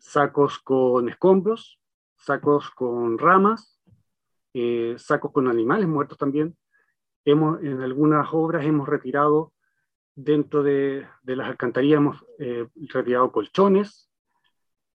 [0.00, 1.78] sacos con escombros,
[2.16, 3.80] sacos con ramas,
[4.54, 6.56] eh, sacos con animales muertos también.
[7.24, 9.52] Hemos, en algunas obras hemos retirado
[10.16, 14.10] dentro de, las alcantarillas, hemos eh, retirado colchones,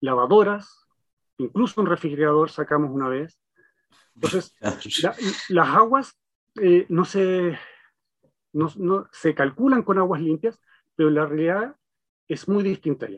[0.00, 0.86] lavadoras,
[1.38, 3.40] incluso un refrigerador sacamos una vez.
[4.14, 4.54] Entonces,
[5.48, 6.16] las aguas
[6.88, 7.58] no se
[8.52, 10.60] no, se calculan con aguas limpias,
[10.94, 11.76] pero la realidad
[12.28, 13.08] es muy distinta.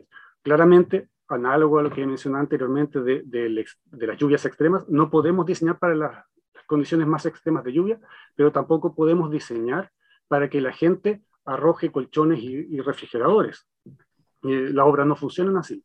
[0.41, 5.79] Claramente, análogo a lo que mencioné anteriormente de, de, las lluvias extremas, no podemos diseñar
[5.79, 6.25] para las,
[6.65, 7.99] condiciones más extremas de lluvia,
[8.35, 9.91] pero tampoco podemos diseñar
[10.27, 13.67] para que la gente arroje colchones y, refrigeradores.
[14.43, 15.83] Eh, las obras no funcionan así.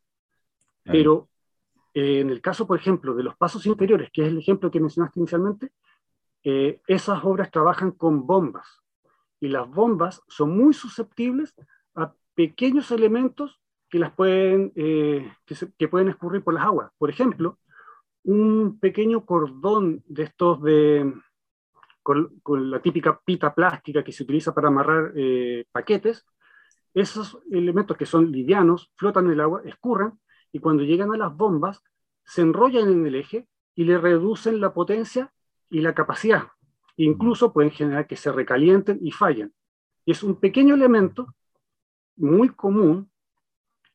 [0.85, 1.29] Pero
[1.95, 4.81] eh, en el caso, por ejemplo, de los pasos inferiores, que es el ejemplo que
[4.81, 5.73] mencionaste inicialmente,
[6.45, 8.81] eh, esas obras trabajan con bombas
[9.41, 11.55] y las bombas son muy susceptibles
[11.95, 15.31] a pequeños elementos que, las pueden, eh,
[15.79, 16.91] que, pueden escurrir por las aguas.
[16.99, 17.59] Por ejemplo,
[18.25, 21.13] un pequeño cordón de estos de,
[22.03, 26.27] con, la típica pita plástica que se utiliza para amarrar eh, paquetes,
[26.95, 30.19] esos elementos que son livianos flotan en el agua, escurren
[30.53, 31.83] y cuando llegan a las bombas
[32.25, 35.33] se enrollan en el eje y le reducen la potencia
[35.71, 36.49] y la capacidad.
[36.97, 39.53] Incluso pueden generar que se recalienten y fallen.
[40.05, 41.35] Y es un pequeño elemento
[42.17, 43.11] muy común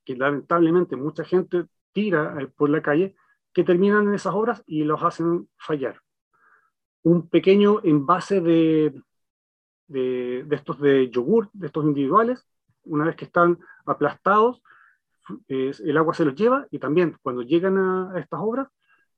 [0.03, 3.15] que lamentablemente mucha gente tira eh, por la calle
[3.53, 6.01] que terminan en esas obras y los hacen fallar.
[7.03, 9.01] Un pequeño envase de,
[9.87, 12.47] de, estos de yogur, de estos individuales,
[12.85, 14.63] una vez que están aplastados,
[15.47, 18.67] el agua se los lleva y también cuando llegan a estas obras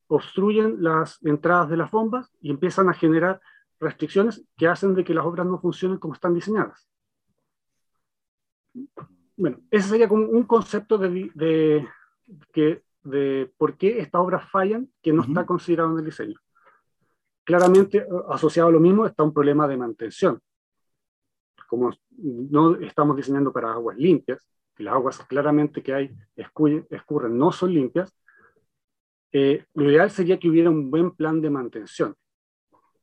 [0.08, 3.41] obstruyen las entradas de las bombas y empiezan a generar
[3.80, 6.88] restricciones que hacen de que las obras no funcionen como están diseñadas.
[9.38, 11.88] Bueno, ese sería como un concepto de, de,
[12.54, 16.39] que, de por qué estas obras fallan que no está considerado en el diseño.
[17.43, 20.39] Claramente, eh, asociado a lo mismo, está un problema de mantención.
[21.67, 27.52] Como no estamos diseñando para aguas limpias, y las aguas claramente que hay escurren, no
[27.52, 28.13] son limpias,
[29.32, 32.15] eh, lo ideal sería que hubiera un buen plan de mantención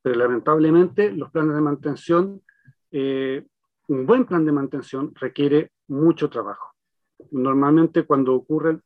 [0.02, 2.42] pero lamentablemente los planes de mantención,
[2.90, 3.46] eh,
[3.88, 6.72] un buen plan de mantención requiere mucho trabajo.
[7.30, 8.82] Normalmente cuando ocurren,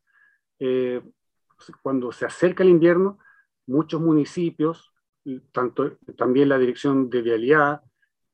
[0.58, 1.02] eh,
[1.82, 3.18] cuando se acerca el invierno,
[3.66, 4.92] muchos municipios,
[5.52, 7.82] tanto, también la Dirección de Vialidad,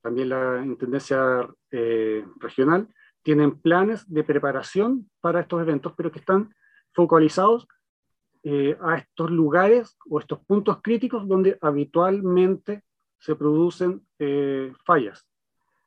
[0.00, 2.88] también la Intendencia eh, Regional,
[3.22, 6.52] tienen planes de preparación para estos eventos, pero que están
[6.92, 7.68] focalizados
[8.42, 12.82] eh, a estos lugares o estos puntos críticos donde habitualmente
[13.18, 14.04] se producen
[14.84, 15.24] fallas,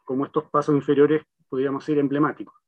[0.05, 2.64] como estos pasos inferiores, podríamos decir, emblemáticos.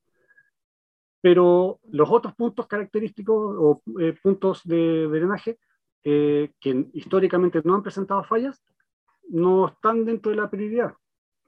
[1.28, 5.60] Pero los otros puntos característicos o eh, puntos de, drenaje
[6.04, 8.64] que históricamente no han presentado fallas,
[9.28, 10.94] no están dentro de la prioridad.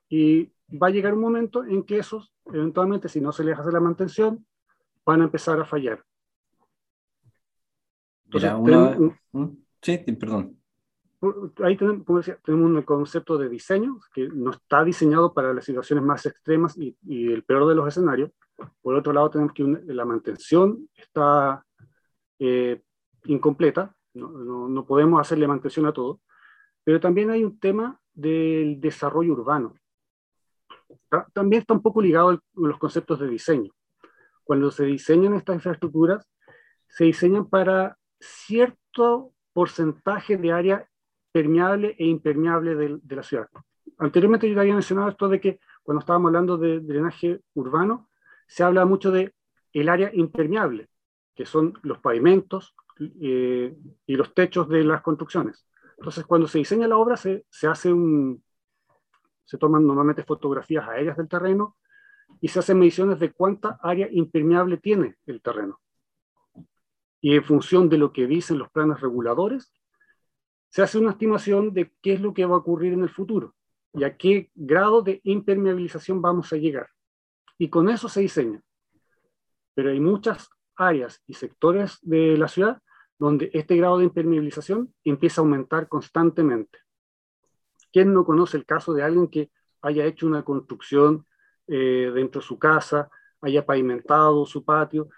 [0.09, 3.71] Y va a llegar un momento en que esos, eventualmente, si no se les hace
[3.71, 4.45] la mantención,
[5.05, 6.03] van a empezar a fallar.
[9.31, 9.45] ¿Mm?
[9.81, 10.57] Sí, perdón.
[11.63, 15.65] Ahí tenemos, como decía, tenemos un concepto de diseño que no está diseñado para las
[15.65, 18.31] situaciones más extremas y, el peor de los escenarios.
[18.81, 21.65] Por otro lado, tenemos que la mantención está
[22.39, 22.81] eh,
[23.25, 26.21] incompleta, no, no, podemos hacerle mantención a todo,
[26.83, 29.75] pero también hay un tema del desarrollo urbano.
[31.33, 33.71] También está un poco ligado a los conceptos de diseño.
[34.43, 36.27] Cuando se diseñan estas infraestructuras,
[36.87, 40.89] se diseñan para cierto porcentaje de área
[41.31, 43.47] permeable e impermeable de, la ciudad.
[43.97, 48.08] Anteriormente yo había mencionado esto de que cuando estábamos hablando de drenaje urbano,
[48.49, 49.33] se habla mucho de
[49.73, 50.89] el área impermeable,
[51.35, 52.75] que son los pavimentos
[53.21, 53.77] eh,
[54.07, 55.67] y los techos de las construcciones.
[55.97, 58.43] Entonces, cuando se diseña la obra, se, se hace un,
[59.45, 61.77] se toman normalmente fotografías aéreas del terreno
[62.41, 65.79] y se hacen mediciones de cuánta área impermeable tiene el terreno.
[67.21, 69.71] Y en función de lo que dicen los planes reguladores,
[70.69, 73.53] se hace una estimación de qué es lo que va a ocurrir en el futuro
[73.93, 76.87] y a qué grado de impermeabilización vamos a llegar.
[77.59, 78.63] Y con eso se diseña.
[79.75, 82.81] Pero hay muchas áreas y sectores de la ciudad
[83.19, 86.79] donde este grado de impermeabilización empieza a aumentar constantemente.
[87.91, 89.51] ¿Quién no conoce el caso de alguien que
[89.81, 91.25] haya hecho una construcción
[91.67, 93.09] eh, dentro de su casa,
[93.41, 95.09] haya pavimentado su patio?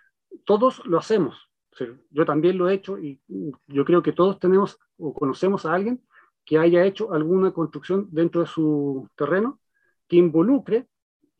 [0.43, 1.47] Todos lo hacemos.
[2.09, 3.21] yo también lo he hecho y
[3.67, 6.01] yo creo que todos tenemos o conocemos a alguien
[6.43, 9.59] que haya hecho alguna construcción dentro de su terreno
[10.07, 10.87] que involucre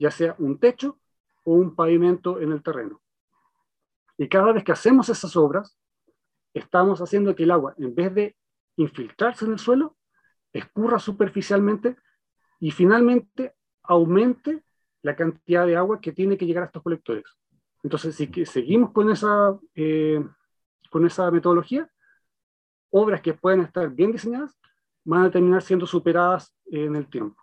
[0.01, 0.99] ya sea un techo
[1.43, 2.99] o un pavimento en el terreno.
[4.17, 5.77] Y cada vez que hacemos esas obras,
[6.55, 8.35] estamos haciendo que el agua, en vez de
[8.77, 9.95] infiltrarse en el suelo,
[10.51, 11.97] escurra superficialmente
[12.59, 14.63] y finalmente aumente
[15.03, 17.25] la cantidad de agua que tiene que llegar a estos colectores.
[17.83, 20.23] Entonces, si seguimos con esa, eh,
[20.89, 21.87] con esa metodología,
[22.89, 24.57] obras que pueden estar bien diseñadas
[25.03, 27.40] van a terminar siendo superadas en el tiempo.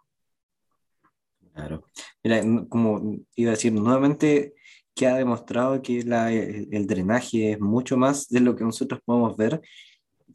[1.59, 1.85] Claro.
[2.23, 4.55] Mira, como iba a decir, nuevamente
[4.95, 9.37] que ha demostrado que la, el drenaje es mucho más de lo que nosotros podemos
[9.37, 9.61] ver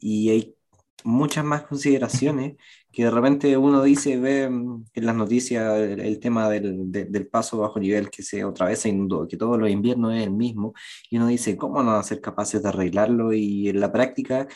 [0.00, 0.54] y hay
[1.02, 2.56] muchas más consideraciones
[2.92, 7.58] que de repente uno dice, ve mm, en las noticias el, tema del, del, paso
[7.58, 10.74] bajo nivel que se otra vez se inundó, que todos los inviernos es el mismo,
[11.10, 13.32] y uno dice, ¿cómo no van a ser capaces de arreglarlo?
[13.32, 14.46] Y en la práctica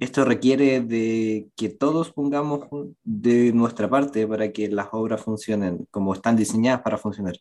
[0.00, 2.66] esto requiere de que todos pongamos
[3.04, 7.34] de nuestra parte para que las obras funcionen como están diseñadas para funcionar.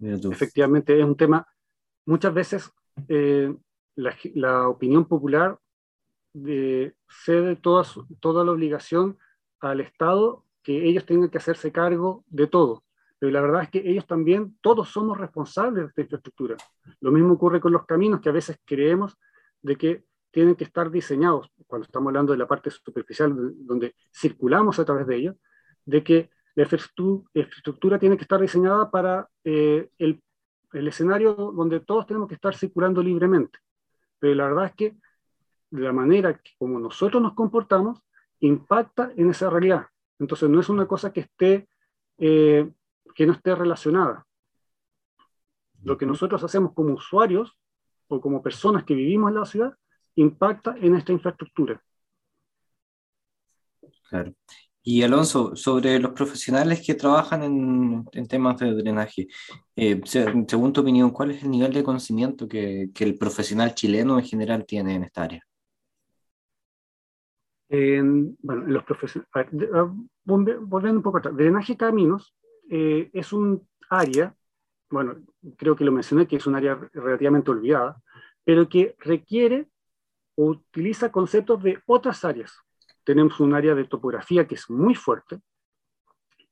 [0.00, 1.46] Efectivamente, es un tema,
[2.06, 2.70] muchas veces
[3.08, 3.54] eh,
[3.94, 5.58] la, opinión popular
[6.32, 7.84] de, cede toda,
[8.20, 9.18] toda la obligación
[9.60, 12.84] al Estado que ellos tengan que hacerse cargo de todo.
[13.18, 16.56] Pero la verdad es que ellos también, todos somos responsables de esta infraestructura.
[17.00, 19.16] Lo mismo ocurre con los caminos, que a veces creemos
[19.62, 20.04] de que
[20.36, 25.06] tienen que estar diseñados, cuando estamos hablando de la parte superficial donde circulamos a través
[25.06, 25.36] de ellos,
[25.86, 30.22] de que la infraestructura tiene que estar diseñada para eh, el,
[30.74, 33.58] el, escenario donde todos tenemos que estar circulando libremente.
[34.18, 34.96] Pero la verdad es que
[35.70, 38.02] la manera que, como nosotros nos comportamos
[38.40, 39.86] impacta en esa realidad.
[40.18, 41.66] Entonces no es una cosa que esté
[42.18, 42.70] eh,
[43.14, 44.26] que no esté relacionada.
[45.82, 47.58] Lo que nosotros hacemos como usuarios
[48.08, 49.78] o como personas que vivimos en la ciudad
[50.16, 51.80] impacta en esta infraestructura.
[54.08, 54.34] Claro.
[54.82, 59.26] Y Alonso, sobre los profesionales que trabajan en, temas de drenaje,
[59.74, 64.16] eh, según tu opinión, ¿cuál es el nivel de conocimiento que, que, el profesional chileno
[64.16, 65.42] en general tiene en esta área?
[67.68, 69.26] bueno, los profesionales,
[70.24, 72.34] volviendo un poco atrás, drenaje de caminos
[72.70, 74.34] eh, es un área,
[74.90, 75.16] bueno,
[75.56, 78.00] creo que lo mencioné, que es un área relativamente olvidada,
[78.44, 79.68] pero que requiere
[80.36, 82.60] utiliza conceptos de otras áreas.
[83.04, 85.40] Tenemos un área de topografía que es muy fuerte,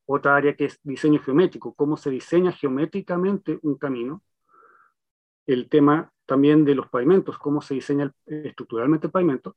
[0.07, 4.22] otra área que es diseño geométrico, cómo se diseña geométricamente un camino,
[5.47, 9.57] el tema también de los pavimentos, cómo se diseña estructuralmente el pavimento.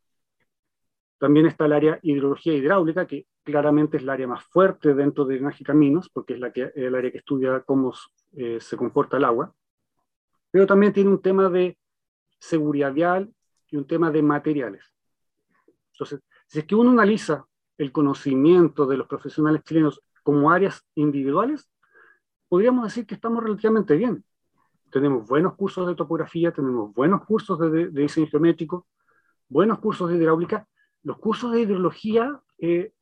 [1.18, 5.36] También está el área hidrología hidráulica, que claramente es el área más fuerte dentro de
[5.36, 7.94] drenaje caminos, porque es la que, el área que estudia cómo
[8.34, 9.54] eh, se comporta el agua.
[10.52, 11.78] Pero también tiene un tema de
[12.40, 13.34] seguridad vial
[13.70, 14.94] y un tema de materiales.
[15.94, 17.46] Entonces, si es que uno analiza
[17.78, 21.70] el conocimiento de los profesionales chilenos como áreas individuales,
[22.50, 24.24] podríamos decir que estamos relativamente bien.
[24.92, 28.88] Tenemos buenos cursos de topografía, tenemos buenos cursos de, diseño geométrico,
[29.50, 30.68] buenos cursos de hidráulica.
[31.04, 32.94] Los cursos de hidrología eh,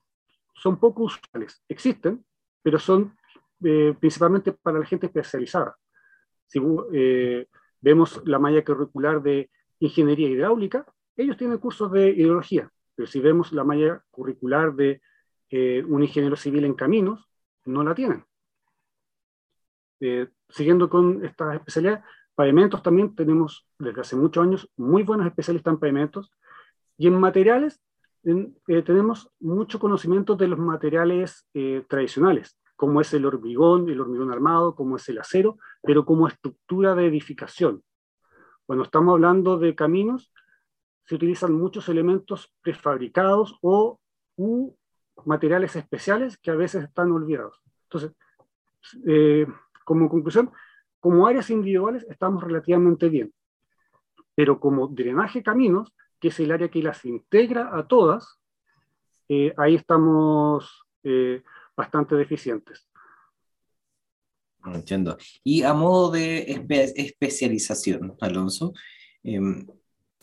[0.54, 2.26] son poco usuales, existen,
[2.62, 3.16] pero son
[3.64, 5.76] eh, principalmente para la gente especializada.
[6.48, 6.60] Si
[6.94, 7.48] eh,
[7.82, 9.50] vemos la malla curricular de
[9.86, 15.02] ingeniería hidráulica, ellos tienen cursos de hidrología, pero si vemos la malla curricular de
[15.50, 17.30] eh, un ingeniero civil en caminos,
[17.66, 18.26] no la tienen.
[20.00, 22.04] Eh, siguiendo con esta especialidad,
[22.36, 26.32] pavimentos también tenemos desde hace muchos años muy buenos especialistas en pavimentos
[26.98, 27.82] y en materiales
[28.24, 31.48] eh, tenemos mucho conocimiento de los materiales
[31.88, 36.96] tradicionales, como es el hormigón, el hormigón armado, como es el acero, pero como estructura
[36.96, 37.84] de edificación.
[38.66, 40.32] Cuando estamos hablando de caminos,
[41.06, 44.00] se utilizan muchos elementos prefabricados o
[45.26, 47.62] materiales especiales que a veces están olvidados.
[47.84, 48.12] Entonces,
[49.08, 49.46] eh,
[49.84, 50.52] como conclusión,
[51.00, 53.34] como áreas individuales estamos relativamente bien,
[54.34, 58.40] pero como drenaje caminos, que es el área que las integra a todas,
[59.30, 61.44] eh, ahí estamos eh,
[61.76, 62.88] bastante deficientes.
[64.74, 65.18] Entiendo.
[65.44, 66.64] Y a modo de
[66.96, 68.74] especialización, Alonso,
[69.24, 69.66] em,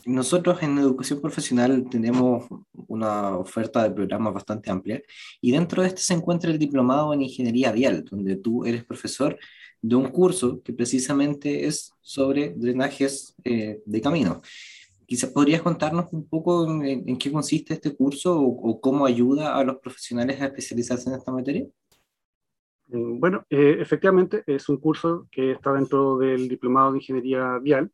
[0.05, 2.45] nosotros en educación profesional tenemos
[2.87, 5.01] una oferta de programas bastante amplia
[5.39, 9.37] y dentro de este se encuentra el diplomado en ingeniería vial, donde tú eres profesor
[9.81, 14.41] de un curso que precisamente es sobre drenajes eh, de camino.
[15.05, 19.77] Quizás podrías contarnos un poco en, qué consiste este curso o, cómo ayuda a los
[19.77, 21.65] profesionales a especializarse en esta materia.
[22.87, 27.91] Mm, bueno, eh, efectivamente es un curso que está dentro del diplomado de ingeniería vial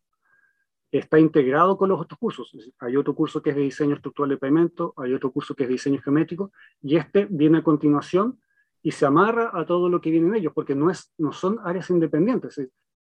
[0.91, 2.51] está integrado con los otros cursos.
[2.79, 5.69] Hay otro curso que es de diseño estructural de pavimento, hay otro curso que es
[5.69, 8.39] de diseño geométrico, y este viene a continuación
[8.81, 11.59] y se amarra a todo lo que viene en ellos, porque no, es, no son
[11.63, 12.59] áreas independientes.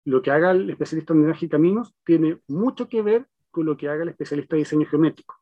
[0.04, 3.76] Lo que haga el especialista en drenaje y caminos tiene mucho que ver con lo
[3.76, 5.36] que haga el especialista de diseño geométrico.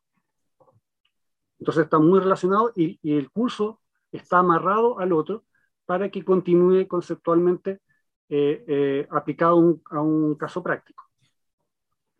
[1.59, 3.81] Entonces está muy relacionado y, el curso
[4.11, 5.43] está amarrado al otro
[5.91, 7.81] para que continúe conceptualmente
[8.29, 11.03] eh, eh, aplicado a un caso práctico.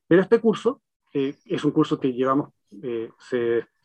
[0.10, 0.82] Pero este curso
[1.14, 2.50] eh, es un curso que llevamos,
[2.84, 3.10] eh,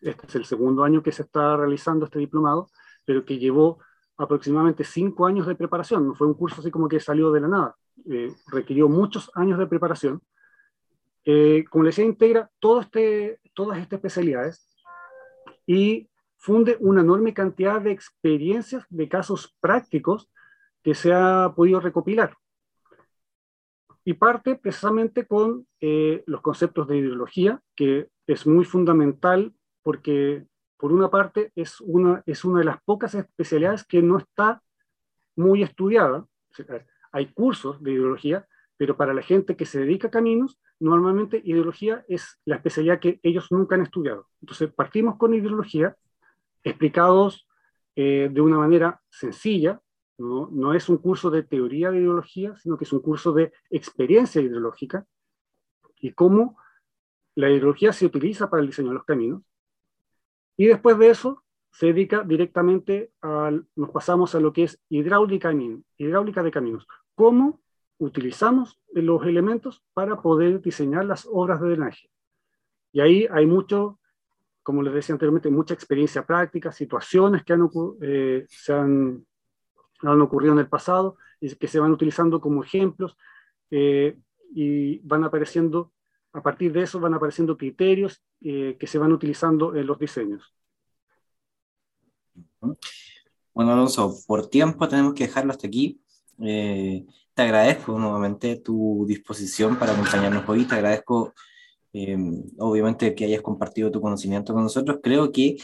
[0.01, 2.68] este es el segundo año que se está realizando este diplomado,
[3.05, 3.78] pero que llevó
[4.16, 6.09] aproximadamente cinco años de preparación.
[6.09, 7.76] No fue un curso así como que salió de la nada.
[8.11, 10.20] Eh, requirió muchos años de preparación.
[11.70, 14.68] como les decía, integra todo este, todas estas especialidades
[15.64, 20.30] y funde una enorme cantidad de experiencias, de casos prácticos
[20.82, 22.37] que se ha podido recopilar
[24.07, 30.93] y parte precisamente con eh, los conceptos de ideología, que es muy fundamental porque, por
[30.93, 34.62] una parte, es una, es una de las pocas especialidades que no está
[35.34, 36.24] muy estudiada.
[37.11, 42.05] Hay cursos de ideología, pero para la gente que se dedica a caminos, normalmente ideología
[42.07, 44.28] es la especialidad que ellos nunca han estudiado.
[44.41, 45.97] Entonces, partimos con ideología,
[46.68, 47.46] explicados
[47.94, 49.80] eh, de una manera sencilla,
[50.18, 54.40] no, es un curso de teoría de ideología, sino que es un curso de experiencia
[54.40, 55.06] ideológica
[56.00, 56.58] y cómo
[57.34, 59.42] la ideología se utiliza para el diseño de los caminos.
[60.56, 65.52] Y después de eso se dedica directamente al, nos pasamos a lo que es hidráulica,
[65.98, 66.86] hidráulica de caminos.
[67.14, 67.60] Cómo
[67.98, 72.10] utilizamos los elementos para poder diseñar las obras de drenaje.
[72.92, 74.00] Y ahí hay mucho,
[74.66, 77.70] como les decía anteriormente, mucha experiencia práctica, situaciones que han,
[78.02, 79.24] eh, se han
[80.02, 83.16] han ocurrido en el pasado y que se van utilizando como ejemplos
[83.70, 84.18] eh,
[84.52, 85.92] y van apareciendo,
[86.32, 90.52] a partir de eso van apareciendo criterios eh, que se van utilizando en los diseños.
[93.54, 96.00] Bueno, Alonso, por tiempo tenemos que dejarlo hasta aquí.
[96.40, 100.64] Eh, te agradezco nuevamente tu disposición para acompañarnos hoy.
[100.64, 101.32] Te agradezco,
[102.59, 104.99] obviamente, que hayas compartido tu conocimiento con nosotros.
[105.03, 105.57] Creo que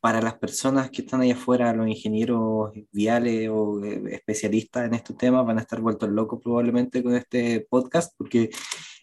[0.00, 5.16] para las personas que están ahí afuera, los ingenieros viales o eh, especialistas en estos
[5.16, 8.50] temas, van a estar vueltos locos probablemente con este podcast, porque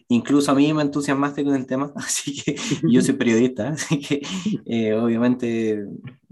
[0.08, 2.56] incluso a mí me entusiasmaste con el tema, así que
[2.90, 4.22] yo soy periodista, así que
[4.64, 5.86] eh, obviamente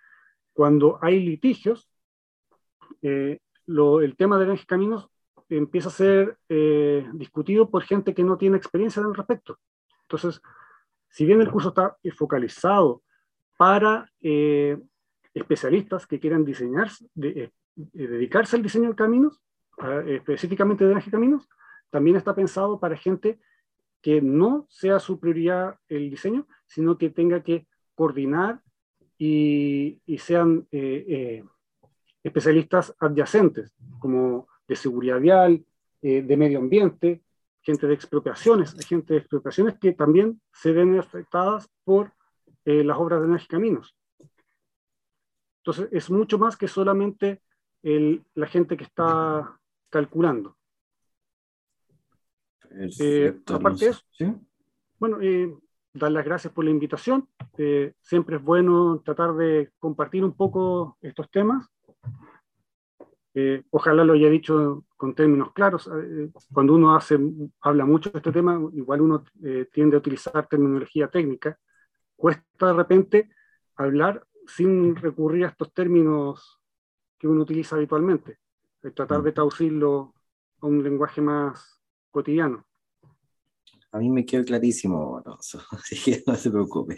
[0.54, 1.90] cuando hay litigios,
[3.02, 5.10] eh, el tema de de caminos
[5.50, 9.58] empieza a ser eh, discutido por gente que no tiene experiencia al respecto.
[10.04, 10.40] Entonces,
[11.10, 13.02] si bien el curso está focalizado
[13.58, 14.78] para eh,
[15.40, 19.42] especialistas que quieran diseñar, de, dedicarse al diseño de caminos,
[20.08, 21.50] específicamente de drenaje de caminos,
[21.90, 23.40] también está pensado para gente
[24.02, 28.62] que no sea su prioridad el diseño, sino que tenga que coordinar
[29.18, 31.44] y, sean eh, eh,
[32.24, 35.66] especialistas adyacentes, como de seguridad vial,
[36.02, 37.22] eh, de medio ambiente,
[37.62, 42.14] gente de expropiaciones, gente de expropiaciones que también se ven afectadas por
[42.64, 43.96] las obras de energía caminos.
[45.70, 47.44] Entonces, es mucho más que solamente
[47.84, 49.60] la gente que está
[49.90, 50.58] calculando.
[53.46, 54.02] aparte de eso,
[54.98, 55.20] bueno,
[55.94, 57.28] dar las gracias por la invitación.
[57.58, 61.68] Eh, siempre es bueno tratar de compartir un poco estos temas.
[63.36, 65.88] Eh, ojalá lo haya dicho con términos claros.
[65.88, 67.20] Eh, cuando uno hace,
[67.62, 69.24] habla mucho de este tema, igual uno
[69.72, 71.60] tiende a utilizar terminología técnica.
[72.16, 73.30] Cuesta de repente
[73.76, 76.60] hablar sin recurrir a estos términos
[77.18, 78.40] que uno utiliza habitualmente.
[78.96, 80.14] tratar de traducirlo
[80.62, 81.82] a un lenguaje más
[82.12, 82.66] cotidiano.
[83.92, 86.98] A mí me quedó clarísimo, Alonso, así que no se preocupe.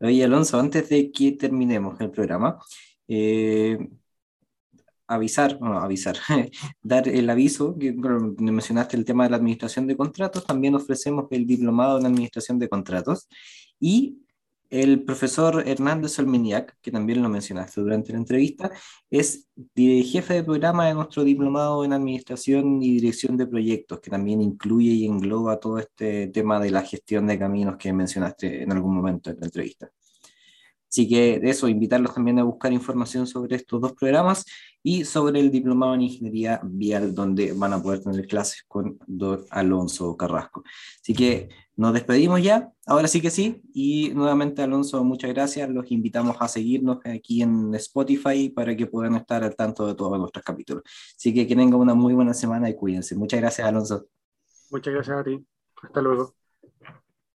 [0.00, 2.58] Oye, Alonso, antes de que terminemos el programa,
[3.08, 3.78] eh,
[5.06, 6.16] avisar, bueno, avisar,
[6.82, 11.46] dar el aviso, que mencionaste el tema de la administración de contratos, también ofrecemos el
[11.46, 13.28] diplomado en administración de contratos
[13.78, 14.18] y
[14.72, 18.72] el profesor Hernández Olmeniac, que también lo mencionaste durante la entrevista,
[19.10, 19.46] es
[19.76, 24.90] jefe de programa de nuestro diplomado en Administración y Dirección de Proyectos, que también incluye
[24.92, 29.28] y engloba todo este tema de la gestión de caminos que mencionaste en algún momento
[29.28, 29.90] en la entrevista.
[30.88, 34.46] Así que eso, invitarlos también a buscar información sobre estos dos programas
[34.82, 39.44] y sobre el diplomado en ingeniería vial, donde van a poder tener clases con Don
[39.50, 40.62] Alonso Carrasco.
[41.00, 45.68] Así que nos despedimos ya, ahora sí que sí, y nuevamente Alonso, muchas gracias.
[45.70, 50.18] Los invitamos a seguirnos aquí en Spotify para que puedan estar al tanto de todos
[50.18, 50.82] nuestros capítulos.
[51.16, 53.14] Así que que tengan una muy buena semana y cuídense.
[53.16, 54.06] Muchas gracias, Alonso.
[54.70, 55.44] Muchas gracias a ti.
[55.82, 56.34] Hasta luego.